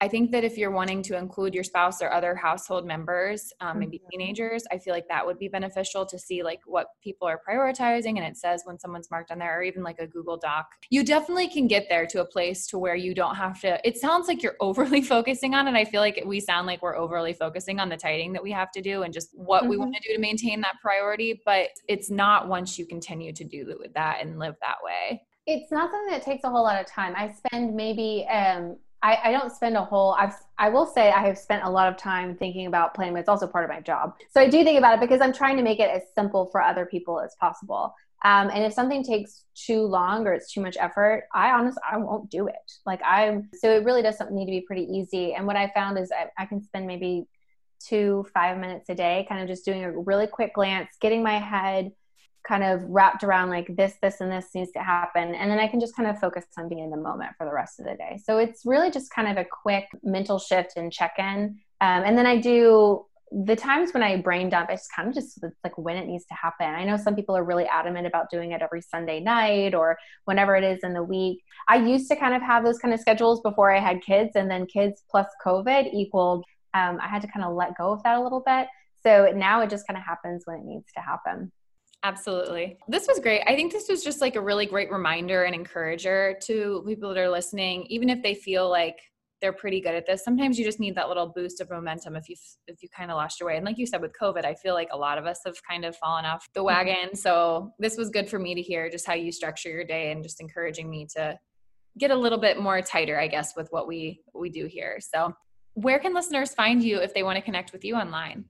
I 0.00 0.08
think 0.08 0.30
that 0.32 0.44
if 0.44 0.58
you're 0.58 0.70
wanting 0.70 1.00
to 1.04 1.16
include 1.16 1.54
your 1.54 1.64
spouse 1.64 2.02
or 2.02 2.12
other 2.12 2.34
household 2.34 2.86
members, 2.86 3.50
um, 3.60 3.78
maybe 3.78 3.98
mm-hmm. 3.98 4.08
teenagers, 4.18 4.62
I 4.70 4.76
feel 4.78 4.92
like 4.92 5.08
that 5.08 5.24
would 5.24 5.38
be 5.38 5.48
beneficial 5.48 6.04
to 6.06 6.18
see 6.18 6.42
like 6.42 6.60
what 6.66 6.88
people 7.02 7.26
are 7.26 7.40
prioritizing. 7.48 8.18
And 8.18 8.18
it 8.18 8.36
says 8.36 8.60
when 8.66 8.78
someone's 8.78 9.10
marked 9.10 9.30
on 9.30 9.38
there, 9.38 9.58
or 9.58 9.62
even 9.62 9.82
like 9.82 9.98
a 9.98 10.06
Google 10.06 10.36
Doc. 10.36 10.66
You 10.90 11.02
definitely 11.02 11.48
can 11.48 11.66
get 11.66 11.86
there 11.88 12.04
to 12.08 12.20
a 12.20 12.26
place 12.26 12.66
to 12.68 12.78
where 12.78 12.94
you 12.94 13.14
don't 13.14 13.36
have 13.36 13.58
to. 13.62 13.78
It 13.88 13.96
sounds 13.96 14.28
like 14.28 14.42
you're 14.42 14.56
overly 14.60 15.00
focusing 15.00 15.54
on 15.54 15.66
it. 15.66 15.72
I 15.74 15.84
feel 15.86 16.00
like 16.02 16.22
we 16.26 16.40
sound 16.40 16.66
like 16.66 16.82
we're 16.82 16.96
overly 16.96 17.32
focusing 17.32 17.80
on 17.80 17.88
the 17.88 17.96
tidying 17.96 18.34
that 18.34 18.42
we 18.42 18.52
have 18.52 18.70
to 18.72 18.82
do 18.82 19.02
and 19.02 19.14
just 19.14 19.30
what 19.32 19.60
mm-hmm. 19.62 19.70
we 19.70 19.76
want 19.78 19.94
to 19.96 20.00
do 20.08 20.14
to 20.14 20.20
maintain 20.20 20.60
that 20.60 20.74
priority. 20.82 21.40
But 21.46 21.68
it's 21.88 22.10
not 22.10 22.48
once 22.48 22.78
you 22.78 22.84
continue 22.86 23.32
to 23.32 23.44
do 23.44 23.72
that 23.94 24.18
and 24.20 24.38
live 24.38 24.54
that 24.60 24.76
way 24.82 25.22
it's 25.46 25.70
not 25.70 25.90
something 25.92 26.10
that 26.10 26.22
takes 26.22 26.42
a 26.42 26.50
whole 26.50 26.64
lot 26.64 26.80
of 26.80 26.84
time. 26.88 27.14
I 27.16 27.30
spend 27.32 27.72
maybe 27.76 28.26
um, 28.28 28.76
I, 29.06 29.28
I 29.28 29.32
don't 29.32 29.52
spend 29.52 29.76
a 29.76 29.84
whole 29.84 30.14
I've 30.18 30.34
I 30.58 30.68
will 30.68 30.84
say 30.86 31.10
I 31.12 31.24
have 31.26 31.38
spent 31.38 31.62
a 31.62 31.70
lot 31.70 31.88
of 31.88 31.96
time 31.96 32.34
thinking 32.34 32.66
about 32.66 32.92
planning, 32.92 33.14
but 33.14 33.20
it's 33.20 33.28
also 33.28 33.46
part 33.46 33.62
of 33.62 33.70
my 33.70 33.80
job. 33.80 34.14
So 34.34 34.40
I 34.40 34.48
do 34.50 34.64
think 34.64 34.78
about 34.78 34.94
it 34.94 35.00
because 35.00 35.20
I'm 35.20 35.32
trying 35.32 35.56
to 35.58 35.62
make 35.62 35.78
it 35.78 35.88
as 35.88 36.02
simple 36.16 36.46
for 36.50 36.60
other 36.60 36.84
people 36.86 37.20
as 37.20 37.36
possible. 37.38 37.94
Um, 38.24 38.48
and 38.52 38.64
if 38.64 38.72
something 38.72 39.04
takes 39.04 39.44
too 39.54 39.82
long 39.82 40.26
or 40.26 40.32
it's 40.32 40.52
too 40.52 40.60
much 40.60 40.76
effort, 40.80 41.24
I 41.32 41.50
honestly 41.52 41.80
I 41.88 41.98
won't 41.98 42.30
do 42.32 42.48
it. 42.48 42.72
Like 42.84 43.00
I'm 43.04 43.48
so 43.56 43.70
it 43.76 43.84
really 43.84 44.02
does 44.02 44.16
need 44.32 44.46
to 44.46 44.50
be 44.50 44.62
pretty 44.62 44.88
easy. 44.90 45.34
And 45.34 45.46
what 45.46 45.54
I 45.54 45.70
found 45.72 45.98
is 46.00 46.10
I, 46.10 46.30
I 46.36 46.46
can 46.46 46.60
spend 46.64 46.88
maybe 46.88 47.26
two 47.78 48.26
five 48.34 48.58
minutes 48.58 48.88
a 48.88 48.96
day, 48.96 49.24
kind 49.28 49.40
of 49.40 49.46
just 49.46 49.64
doing 49.64 49.84
a 49.84 49.96
really 49.96 50.26
quick 50.26 50.52
glance, 50.54 50.88
getting 51.00 51.22
my 51.22 51.38
head 51.38 51.92
kind 52.46 52.62
of 52.64 52.82
wrapped 52.88 53.24
around 53.24 53.50
like 53.50 53.66
this, 53.76 53.94
this, 54.00 54.20
and 54.20 54.30
this 54.30 54.46
needs 54.54 54.70
to 54.72 54.78
happen. 54.82 55.34
And 55.34 55.50
then 55.50 55.58
I 55.58 55.66
can 55.66 55.80
just 55.80 55.96
kind 55.96 56.08
of 56.08 56.18
focus 56.18 56.44
on 56.58 56.68
being 56.68 56.82
in 56.84 56.90
the 56.90 56.96
moment 56.96 57.32
for 57.36 57.46
the 57.46 57.52
rest 57.52 57.78
of 57.80 57.86
the 57.86 57.94
day. 57.94 58.18
So 58.24 58.38
it's 58.38 58.64
really 58.64 58.90
just 58.90 59.10
kind 59.10 59.26
of 59.28 59.36
a 59.36 59.44
quick 59.50 59.86
mental 60.02 60.38
shift 60.38 60.76
and 60.76 60.92
check 60.92 61.14
in. 61.18 61.56
Um, 61.80 62.02
and 62.04 62.16
then 62.16 62.26
I 62.26 62.38
do 62.38 63.04
the 63.44 63.56
times 63.56 63.92
when 63.92 64.04
I 64.04 64.18
brain 64.20 64.48
dump, 64.48 64.70
it's 64.70 64.86
kind 64.94 65.08
of 65.08 65.14
just 65.14 65.42
like 65.64 65.76
when 65.76 65.96
it 65.96 66.06
needs 66.06 66.24
to 66.26 66.34
happen. 66.34 66.66
I 66.72 66.84
know 66.84 66.96
some 66.96 67.16
people 67.16 67.36
are 67.36 67.42
really 67.42 67.64
adamant 67.64 68.06
about 68.06 68.30
doing 68.30 68.52
it 68.52 68.62
every 68.62 68.80
Sunday 68.80 69.18
night 69.18 69.74
or 69.74 69.98
whenever 70.26 70.54
it 70.54 70.62
is 70.62 70.78
in 70.84 70.94
the 70.94 71.02
week. 71.02 71.42
I 71.68 71.76
used 71.76 72.08
to 72.10 72.16
kind 72.16 72.34
of 72.34 72.42
have 72.42 72.64
those 72.64 72.78
kind 72.78 72.94
of 72.94 73.00
schedules 73.00 73.40
before 73.40 73.74
I 73.74 73.80
had 73.80 74.00
kids, 74.00 74.32
and 74.36 74.48
then 74.48 74.66
kids 74.66 75.02
plus 75.10 75.26
COVID 75.44 75.92
equaled, 75.92 76.44
um, 76.74 76.98
I 77.02 77.08
had 77.08 77.22
to 77.22 77.28
kind 77.28 77.44
of 77.44 77.54
let 77.54 77.76
go 77.76 77.90
of 77.90 78.02
that 78.04 78.18
a 78.18 78.22
little 78.22 78.44
bit. 78.46 78.68
So 79.02 79.32
now 79.34 79.60
it 79.62 79.70
just 79.70 79.86
kind 79.88 79.98
of 79.98 80.04
happens 80.04 80.42
when 80.46 80.58
it 80.58 80.64
needs 80.64 80.86
to 80.94 81.00
happen. 81.02 81.50
Absolutely. 82.02 82.78
This 82.88 83.06
was 83.08 83.18
great. 83.18 83.42
I 83.46 83.54
think 83.54 83.72
this 83.72 83.88
was 83.88 84.04
just 84.04 84.20
like 84.20 84.36
a 84.36 84.40
really 84.40 84.66
great 84.66 84.90
reminder 84.92 85.44
and 85.44 85.54
encourager 85.54 86.36
to 86.44 86.84
people 86.86 87.08
that 87.08 87.18
are 87.18 87.30
listening, 87.30 87.84
even 87.88 88.08
if 88.08 88.22
they 88.22 88.34
feel 88.34 88.68
like 88.68 88.98
they're 89.40 89.52
pretty 89.52 89.80
good 89.80 89.94
at 89.94 90.06
this. 90.06 90.24
Sometimes 90.24 90.58
you 90.58 90.64
just 90.64 90.80
need 90.80 90.94
that 90.94 91.08
little 91.08 91.26
boost 91.28 91.60
of 91.60 91.70
momentum 91.70 92.16
if 92.16 92.28
you 92.28 92.36
if 92.68 92.82
you 92.82 92.88
kind 92.96 93.10
of 93.10 93.16
lost 93.16 93.40
your 93.40 93.48
way. 93.48 93.56
And 93.56 93.66
like 93.66 93.76
you 93.76 93.86
said 93.86 94.00
with 94.00 94.12
COVID, 94.20 94.44
I 94.44 94.54
feel 94.54 94.74
like 94.74 94.88
a 94.92 94.96
lot 94.96 95.18
of 95.18 95.26
us 95.26 95.40
have 95.44 95.56
kind 95.68 95.84
of 95.84 95.94
fallen 95.96 96.24
off 96.24 96.48
the 96.54 96.60
mm-hmm. 96.60 96.66
wagon. 96.66 97.14
So 97.14 97.70
this 97.78 97.96
was 97.96 98.08
good 98.08 98.30
for 98.30 98.38
me 98.38 98.54
to 98.54 98.62
hear 98.62 98.88
just 98.88 99.06
how 99.06 99.14
you 99.14 99.30
structure 99.32 99.68
your 99.68 99.84
day 99.84 100.10
and 100.12 100.22
just 100.22 100.40
encouraging 100.40 100.88
me 100.88 101.06
to 101.16 101.38
get 101.98 102.10
a 102.10 102.16
little 102.16 102.38
bit 102.38 102.60
more 102.60 102.80
tighter, 102.82 103.18
I 103.18 103.26
guess, 103.26 103.54
with 103.56 103.68
what 103.70 103.88
we 103.88 104.22
we 104.34 104.48
do 104.48 104.66
here. 104.66 104.98
So 105.00 105.34
where 105.74 105.98
can 105.98 106.14
listeners 106.14 106.54
find 106.54 106.82
you 106.82 106.98
if 106.98 107.12
they 107.12 107.22
want 107.22 107.36
to 107.36 107.42
connect 107.42 107.72
with 107.72 107.84
you 107.84 107.94
online? 107.96 108.46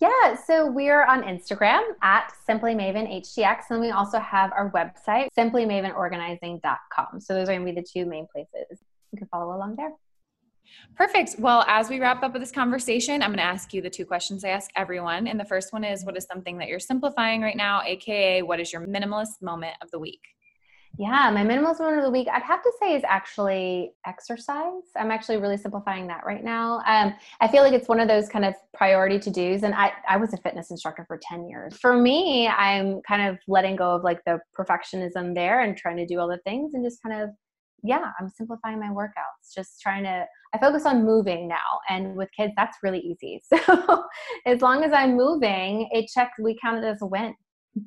Yeah, 0.00 0.36
so 0.36 0.70
we're 0.70 1.02
on 1.04 1.24
Instagram 1.24 1.82
at 2.02 2.32
Simply 2.46 2.72
Maven 2.72 3.20
HTX, 3.20 3.62
and 3.70 3.80
we 3.80 3.90
also 3.90 4.20
have 4.20 4.52
our 4.52 4.70
website, 4.70 5.28
simplymavenorganizing.com. 5.36 7.20
So 7.20 7.34
those 7.34 7.48
are 7.48 7.52
going 7.58 7.66
to 7.66 7.72
be 7.72 7.80
the 7.80 7.86
two 7.86 8.06
main 8.06 8.28
places. 8.32 8.78
You 9.10 9.18
can 9.18 9.26
follow 9.26 9.56
along 9.56 9.74
there. 9.74 9.90
Perfect. 10.94 11.34
Well, 11.40 11.64
as 11.66 11.88
we 11.88 11.98
wrap 11.98 12.22
up 12.22 12.32
this 12.34 12.52
conversation, 12.52 13.22
I'm 13.22 13.30
going 13.30 13.38
to 13.38 13.42
ask 13.42 13.74
you 13.74 13.82
the 13.82 13.90
two 13.90 14.04
questions 14.06 14.44
I 14.44 14.50
ask 14.50 14.70
everyone. 14.76 15.26
And 15.26 15.40
the 15.40 15.44
first 15.44 15.72
one 15.72 15.82
is 15.82 16.04
what 16.04 16.16
is 16.16 16.26
something 16.26 16.58
that 16.58 16.68
you're 16.68 16.78
simplifying 16.78 17.42
right 17.42 17.56
now, 17.56 17.82
AKA, 17.84 18.42
what 18.42 18.60
is 18.60 18.72
your 18.72 18.82
minimalist 18.86 19.42
moment 19.42 19.74
of 19.82 19.90
the 19.90 19.98
week? 19.98 20.20
Yeah, 21.00 21.30
my 21.32 21.44
minimalist 21.44 21.78
moment 21.78 21.98
of 21.98 22.02
the 22.02 22.10
week, 22.10 22.26
I'd 22.28 22.42
have 22.42 22.60
to 22.60 22.72
say, 22.82 22.96
is 22.96 23.04
actually 23.06 23.92
exercise. 24.04 24.82
I'm 24.96 25.12
actually 25.12 25.36
really 25.36 25.56
simplifying 25.56 26.08
that 26.08 26.26
right 26.26 26.42
now. 26.42 26.82
Um, 26.88 27.14
I 27.40 27.46
feel 27.46 27.62
like 27.62 27.72
it's 27.72 27.86
one 27.88 28.00
of 28.00 28.08
those 28.08 28.28
kind 28.28 28.44
of 28.44 28.54
priority 28.74 29.20
to 29.20 29.30
dos. 29.30 29.62
And 29.62 29.76
I, 29.76 29.92
I 30.08 30.16
was 30.16 30.34
a 30.34 30.38
fitness 30.38 30.72
instructor 30.72 31.04
for 31.06 31.16
10 31.22 31.48
years. 31.48 31.76
For 31.76 31.96
me, 31.96 32.48
I'm 32.48 33.00
kind 33.06 33.28
of 33.28 33.38
letting 33.46 33.76
go 33.76 33.94
of 33.94 34.02
like 34.02 34.18
the 34.26 34.40
perfectionism 34.58 35.36
there 35.36 35.60
and 35.60 35.76
trying 35.76 35.98
to 35.98 36.06
do 36.06 36.18
all 36.18 36.26
the 36.26 36.40
things 36.44 36.74
and 36.74 36.84
just 36.84 37.00
kind 37.00 37.22
of, 37.22 37.30
yeah, 37.84 38.10
I'm 38.18 38.28
simplifying 38.28 38.80
my 38.80 38.88
workouts, 38.88 39.54
just 39.54 39.80
trying 39.80 40.02
to. 40.02 40.26
I 40.52 40.58
focus 40.58 40.84
on 40.84 41.04
moving 41.04 41.46
now, 41.46 41.62
and 41.88 42.16
with 42.16 42.28
kids, 42.36 42.52
that's 42.56 42.76
really 42.82 42.98
easy. 43.00 43.40
So, 43.54 44.02
as 44.46 44.62
long 44.62 44.82
as 44.82 44.92
I'm 44.92 45.16
moving, 45.16 45.88
it 45.92 46.10
checks, 46.12 46.32
we 46.40 46.58
count 46.60 46.78
it 46.78 46.84
as 46.88 47.00
a 47.02 47.06
win. 47.06 47.34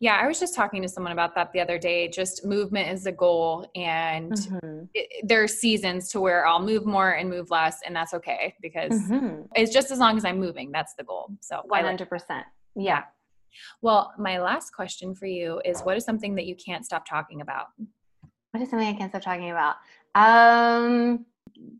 Yeah, 0.00 0.16
I 0.16 0.26
was 0.26 0.40
just 0.40 0.54
talking 0.54 0.82
to 0.82 0.88
someone 0.88 1.12
about 1.12 1.34
that 1.36 1.52
the 1.52 1.60
other 1.60 1.78
day. 1.78 2.08
Just 2.08 2.44
movement 2.44 2.88
is 2.90 3.04
the 3.04 3.12
goal, 3.12 3.66
and 3.76 4.32
mm-hmm. 4.32 4.84
it, 4.92 5.26
there 5.28 5.42
are 5.42 5.46
seasons 5.48 6.08
to 6.10 6.20
where 6.20 6.46
I'll 6.46 6.60
move 6.62 6.84
more 6.84 7.12
and 7.12 7.30
move 7.30 7.50
less, 7.50 7.78
and 7.86 7.94
that's 7.94 8.12
okay 8.14 8.54
because 8.60 8.90
mm-hmm. 8.92 9.42
it's 9.54 9.72
just 9.72 9.90
as 9.92 10.00
long 10.00 10.16
as 10.16 10.24
I'm 10.24 10.40
moving, 10.40 10.72
that's 10.72 10.94
the 10.94 11.04
goal. 11.04 11.30
So 11.40 11.62
100%. 11.70 12.42
yeah. 12.74 13.02
Well, 13.82 14.12
my 14.18 14.40
last 14.40 14.70
question 14.74 15.14
for 15.14 15.26
you 15.26 15.62
is 15.64 15.80
what 15.82 15.96
is 15.96 16.04
something 16.04 16.34
that 16.34 16.46
you 16.46 16.56
can't 16.56 16.84
stop 16.84 17.08
talking 17.08 17.40
about? 17.40 17.66
What 18.50 18.60
is 18.62 18.70
something 18.70 18.88
I 18.88 18.94
can't 18.94 19.12
stop 19.12 19.22
talking 19.22 19.52
about? 19.52 19.76
Um, 20.16 21.24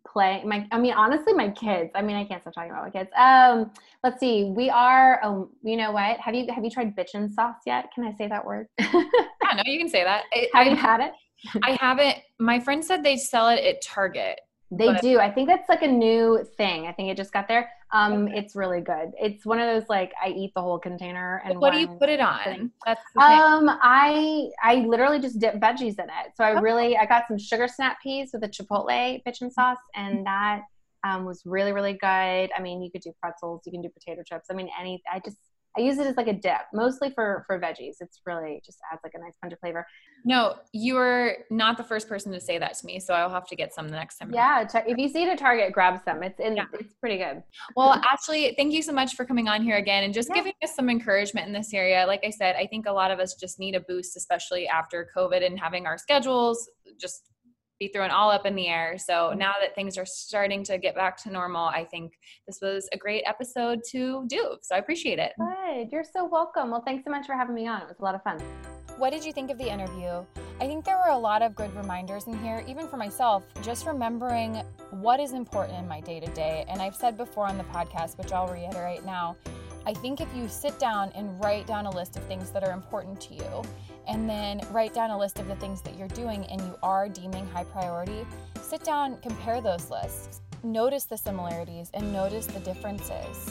Play 0.07 0.43
my 0.45 0.67
i 0.71 0.79
mean 0.79 0.93
honestly 0.93 1.33
my 1.33 1.51
kids 1.51 1.91
i 1.97 2.01
mean 2.03 2.15
i 2.17 2.25
can't 2.25 2.41
stop 2.43 2.55
talking 2.55 2.71
about 2.71 2.85
my 2.85 2.91
kids 2.91 3.11
um 3.19 3.71
let's 4.05 4.21
see 4.21 4.45
we 4.45 4.71
are 4.71 5.19
Um, 5.25 5.51
you 5.65 5.77
know 5.77 5.91
what 5.91 6.21
have 6.21 6.35
you 6.37 6.47
have 6.55 6.63
you 6.63 6.71
tried 6.71 6.95
bitchin 6.97 7.33
sauce 7.33 7.57
yet 7.67 7.87
can 7.93 8.05
i 8.05 8.13
say 8.13 8.29
that 8.29 8.45
word 8.45 8.69
yeah 8.79 8.93
no 9.57 9.63
you 9.65 9.77
can 9.79 9.89
say 9.89 10.05
that 10.05 10.23
I, 10.33 10.49
have 10.55 10.67
I, 10.69 10.71
you 10.71 10.77
had 10.77 11.01
it 11.01 11.13
i 11.65 11.77
haven't 11.81 12.17
my 12.39 12.61
friend 12.61 12.85
said 12.85 13.03
they 13.03 13.17
sell 13.17 13.49
it 13.49 13.59
at 13.65 13.83
target 13.83 14.39
they 14.71 14.93
but- 14.93 15.03
do. 15.03 15.19
I 15.21 15.31
think 15.31 15.49
that's 15.49 15.69
like 15.69 15.83
a 15.83 15.89
new 15.89 16.45
thing. 16.57 16.87
I 16.87 16.93
think 16.93 17.11
it 17.11 17.17
just 17.17 17.33
got 17.33 17.49
there. 17.49 17.69
Um, 17.93 18.25
okay. 18.27 18.39
It's 18.39 18.57
really 18.57 18.81
good. 18.81 19.13
It's 19.21 19.45
one 19.47 19.61
of 19.61 19.67
those 19.67 19.89
like 19.89 20.13
I 20.23 20.29
eat 20.29 20.53
the 20.55 20.63
whole 20.63 20.79
container. 20.79 21.43
And 21.45 21.61
what 21.61 21.73
do 21.73 21.79
you 21.79 21.87
put 21.89 22.09
it 22.09 22.21
on? 22.21 22.73
That's 22.85 23.01
um, 23.17 23.71
I 23.83 24.49
I 24.63 24.77
literally 24.77 25.21
just 25.21 25.39
dip 25.39 25.55
veggies 25.57 25.95
in 25.99 26.07
it. 26.11 26.33
So 26.35 26.45
I 26.45 26.53
okay. 26.55 26.61
really 26.61 26.97
I 26.97 27.07
got 27.07 27.25
some 27.29 27.39
sugar 27.39 27.69
snap 27.69 27.99
peas 28.03 28.31
with 28.33 28.43
a 28.43 28.49
chipotle 28.49 29.23
bitchin 29.25 29.53
sauce, 29.53 29.77
and 29.95 30.25
mm-hmm. 30.25 30.25
that 30.25 30.63
um, 31.05 31.25
was 31.25 31.43
really 31.45 31.73
really 31.73 31.93
good. 31.93 32.51
I 32.57 32.61
mean, 32.61 32.83
you 32.83 32.91
could 32.91 33.03
do 33.03 33.13
pretzels, 33.23 33.63
you 33.67 33.73
can 33.73 33.83
do 33.83 33.91
potato 33.91 34.23
chips. 34.27 34.47
I 34.51 34.55
mean, 34.55 34.71
any 34.81 35.03
I 35.13 35.21
just 35.25 35.37
I 35.77 35.81
use 35.81 35.99
it 35.99 36.07
as 36.07 36.17
like 36.17 36.29
a 36.29 36.33
dip, 36.33 36.63
mostly 36.73 37.11
for 37.11 37.43
for 37.49 37.59
veggies. 37.59 37.97
It's 38.01 38.21
really 38.27 38.63
just 38.65 38.79
adds 38.93 39.01
like 39.03 39.15
a 39.15 39.19
nice 39.19 39.35
punch 39.41 39.53
of 39.55 39.59
flavor. 39.59 39.85
No, 40.25 40.55
you 40.73 40.97
are 40.97 41.33
not 41.51 41.77
the 41.77 41.83
first 41.83 42.09
person 42.09 42.31
to 42.33 42.41
say 42.41 42.59
that 42.59 42.75
to 42.79 42.87
me, 42.87 43.01
so 43.01 43.13
I'll 43.13 43.29
have 43.31 43.47
to 43.49 43.57
get 43.57 43.75
some 43.75 43.89
the 43.89 43.97
next 43.97 44.19
time. 44.19 44.31
Yeah, 44.33 44.67
if 44.87 44.97
you 44.97 45.09
see 45.09 45.25
it 45.25 45.29
at 45.29 45.39
Target, 45.39 45.73
grab 45.73 46.01
some. 46.05 46.23
It's 46.23 46.39
in, 46.39 46.57
yeah. 46.57 46.65
it's 46.75 46.95
pretty 46.95 47.17
good. 47.19 47.43
Well, 47.77 47.95
Ashley, 48.11 48.55
thank 48.57 48.73
you 48.73 48.83
so 48.83 48.93
much 48.93 49.15
for 49.17 49.25
coming 49.25 49.49
on 49.49 49.63
here 49.63 49.77
again 49.77 50.05
and 50.05 50.15
just 50.15 50.29
yeah. 50.29 50.37
giving 50.37 50.53
us 50.63 50.75
some 50.77 50.89
encouragement 50.89 51.47
in 51.49 51.53
this 51.53 51.75
area. 51.75 52.05
Like 52.07 52.25
I 52.25 52.31
said, 52.31 52.55
I 52.57 52.67
think 52.67 52.87
a 52.87 52.93
lot 52.93 53.11
of 53.11 53.19
us 53.19 53.35
just 53.35 53.59
need 53.59 53.75
a 53.75 53.81
boost, 53.81 54.17
especially 54.17 54.69
after 54.69 55.09
COVID 55.15 55.45
and 55.45 55.59
having 55.59 55.87
our 55.87 55.99
schedules 55.99 56.71
just 57.01 57.31
be 57.81 57.89
thrown 57.89 58.11
all 58.11 58.31
up 58.31 58.47
in 58.47 58.55
the 58.55 58.69
air. 58.69 58.97
So 58.99 59.13
mm-hmm. 59.13 59.39
now 59.39 59.53
that 59.61 59.75
things 59.75 59.99
are 59.99 60.07
starting 60.07 60.63
to 60.65 60.79
get 60.79 60.95
back 60.95 61.17
to 61.25 61.31
normal, 61.33 61.67
I 61.67 61.85
think 61.85 62.13
this 62.47 62.59
was 62.63 62.89
a 62.93 62.97
great 62.99 63.25
episode 63.27 63.81
to 63.91 64.25
do. 64.29 64.57
So 64.63 64.75
I 64.77 64.79
appreciate 64.79 65.19
it. 65.19 65.33
Good. 65.39 65.91
You're 65.91 66.05
so 66.05 66.25
welcome. 66.25 66.71
Well, 66.71 66.83
thanks 66.85 67.05
so 67.05 67.11
much 67.11 67.27
for 67.27 67.35
having 67.35 67.55
me 67.55 67.67
on. 67.67 67.83
It 67.83 67.89
was 67.89 67.99
a 68.01 68.05
lot 68.05 68.15
of 68.15 68.23
fun. 68.23 68.39
What 68.97 69.11
did 69.11 69.25
you 69.25 69.33
think 69.33 69.51
of 69.51 69.59
the 69.59 69.69
interview? 69.71 70.25
I 70.61 70.69
think 70.69 70.85
there 70.85 70.99
were 71.05 71.11
a 71.13 71.19
lot 71.19 71.43
of 71.43 71.57
good 71.57 71.75
reminders 71.75 72.29
in 72.29 72.39
here, 72.45 72.63
even 72.69 72.87
for 72.87 72.97
myself, 72.97 73.43
just 73.61 73.87
remembering 73.87 74.63
what 74.91 75.19
is 75.19 75.33
important 75.33 75.77
in 75.79 75.89
my 75.89 76.01
day 76.01 76.21
to 76.21 76.27
day. 76.29 76.65
And 76.69 76.81
I've 76.81 76.95
said 76.95 77.17
before 77.17 77.47
on 77.49 77.59
the 77.59 77.65
podcast, 77.65 78.19
which 78.19 78.31
I'll 78.31 78.47
reiterate 78.47 79.05
now 79.05 79.37
I 79.87 79.93
think 79.93 80.21
if 80.23 80.29
you 80.35 80.49
sit 80.49 80.79
down 80.79 81.13
and 81.15 81.39
write 81.43 81.67
down 81.67 81.85
a 81.87 81.91
list 81.91 82.17
of 82.17 82.23
things 82.25 82.51
that 82.51 82.65
are 82.65 82.73
important 82.73 83.21
to 83.23 83.35
you, 83.35 83.63
and 84.09 84.29
then 84.29 84.61
write 84.71 84.95
down 84.95 85.11
a 85.11 85.19
list 85.19 85.39
of 85.39 85.47
the 85.47 85.57
things 85.57 85.83
that 85.83 85.99
you're 85.99 86.09
doing 86.09 86.45
and 86.47 86.61
you 86.61 86.79
are 86.83 87.09
deeming 87.09 87.47
high 87.51 87.65
priority, 87.65 88.27
sit 88.63 88.83
down, 88.83 89.19
compare 89.21 89.61
those 89.61 89.91
lists, 89.91 90.41
notice 90.63 91.05
the 91.05 91.17
similarities, 91.19 91.91
and 91.95 92.13
notice 92.13 92.47
the 92.47 92.61
differences. 92.61 93.51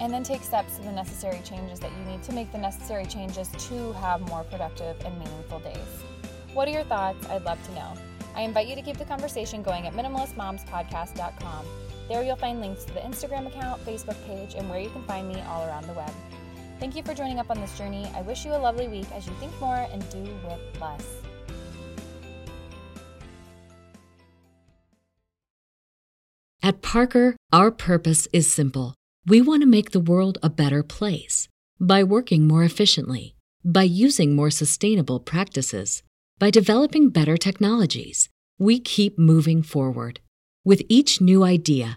And 0.00 0.12
then 0.12 0.22
take 0.22 0.42
steps 0.42 0.76
to 0.76 0.82
the 0.82 0.92
necessary 0.92 1.40
changes 1.44 1.78
that 1.80 1.90
you 1.98 2.04
need 2.10 2.22
to 2.24 2.32
make 2.32 2.52
the 2.52 2.58
necessary 2.58 3.06
changes 3.06 3.48
to 3.68 3.92
have 3.92 4.20
more 4.28 4.44
productive 4.44 5.00
and 5.04 5.18
meaningful 5.18 5.60
days. 5.60 5.76
What 6.52 6.68
are 6.68 6.72
your 6.72 6.84
thoughts? 6.84 7.26
I'd 7.28 7.44
love 7.44 7.62
to 7.66 7.74
know. 7.74 7.94
I 8.34 8.42
invite 8.42 8.66
you 8.68 8.74
to 8.74 8.82
keep 8.82 8.98
the 8.98 9.04
conversation 9.06 9.62
going 9.62 9.86
at 9.86 9.94
minimalistmomspodcast.com. 9.94 11.64
There 12.12 12.22
you'll 12.22 12.36
find 12.36 12.60
links 12.60 12.84
to 12.84 12.92
the 12.92 13.00
Instagram 13.00 13.46
account, 13.46 13.82
Facebook 13.86 14.22
page, 14.26 14.54
and 14.54 14.68
where 14.68 14.78
you 14.78 14.90
can 14.90 15.02
find 15.04 15.26
me 15.26 15.40
all 15.48 15.64
around 15.66 15.86
the 15.86 15.94
web. 15.94 16.10
Thank 16.78 16.94
you 16.94 17.02
for 17.02 17.14
joining 17.14 17.38
up 17.38 17.50
on 17.50 17.58
this 17.58 17.78
journey. 17.78 18.06
I 18.14 18.20
wish 18.20 18.44
you 18.44 18.52
a 18.52 18.56
lovely 18.58 18.86
week 18.86 19.06
as 19.14 19.26
you 19.26 19.32
think 19.40 19.50
more 19.58 19.88
and 19.90 20.06
do 20.10 20.18
with 20.18 20.60
less. 20.78 21.06
At 26.62 26.82
Parker, 26.82 27.34
our 27.50 27.70
purpose 27.70 28.28
is 28.30 28.52
simple. 28.52 28.94
We 29.24 29.40
want 29.40 29.62
to 29.62 29.66
make 29.66 29.92
the 29.92 29.98
world 29.98 30.36
a 30.42 30.50
better 30.50 30.82
place 30.82 31.48
by 31.80 32.04
working 32.04 32.46
more 32.46 32.62
efficiently, 32.62 33.34
by 33.64 33.84
using 33.84 34.36
more 34.36 34.50
sustainable 34.50 35.18
practices, 35.18 36.02
by 36.38 36.50
developing 36.50 37.08
better 37.08 37.38
technologies. 37.38 38.28
We 38.58 38.80
keep 38.80 39.18
moving 39.18 39.62
forward 39.62 40.20
with 40.62 40.82
each 40.90 41.18
new 41.22 41.42
idea 41.42 41.96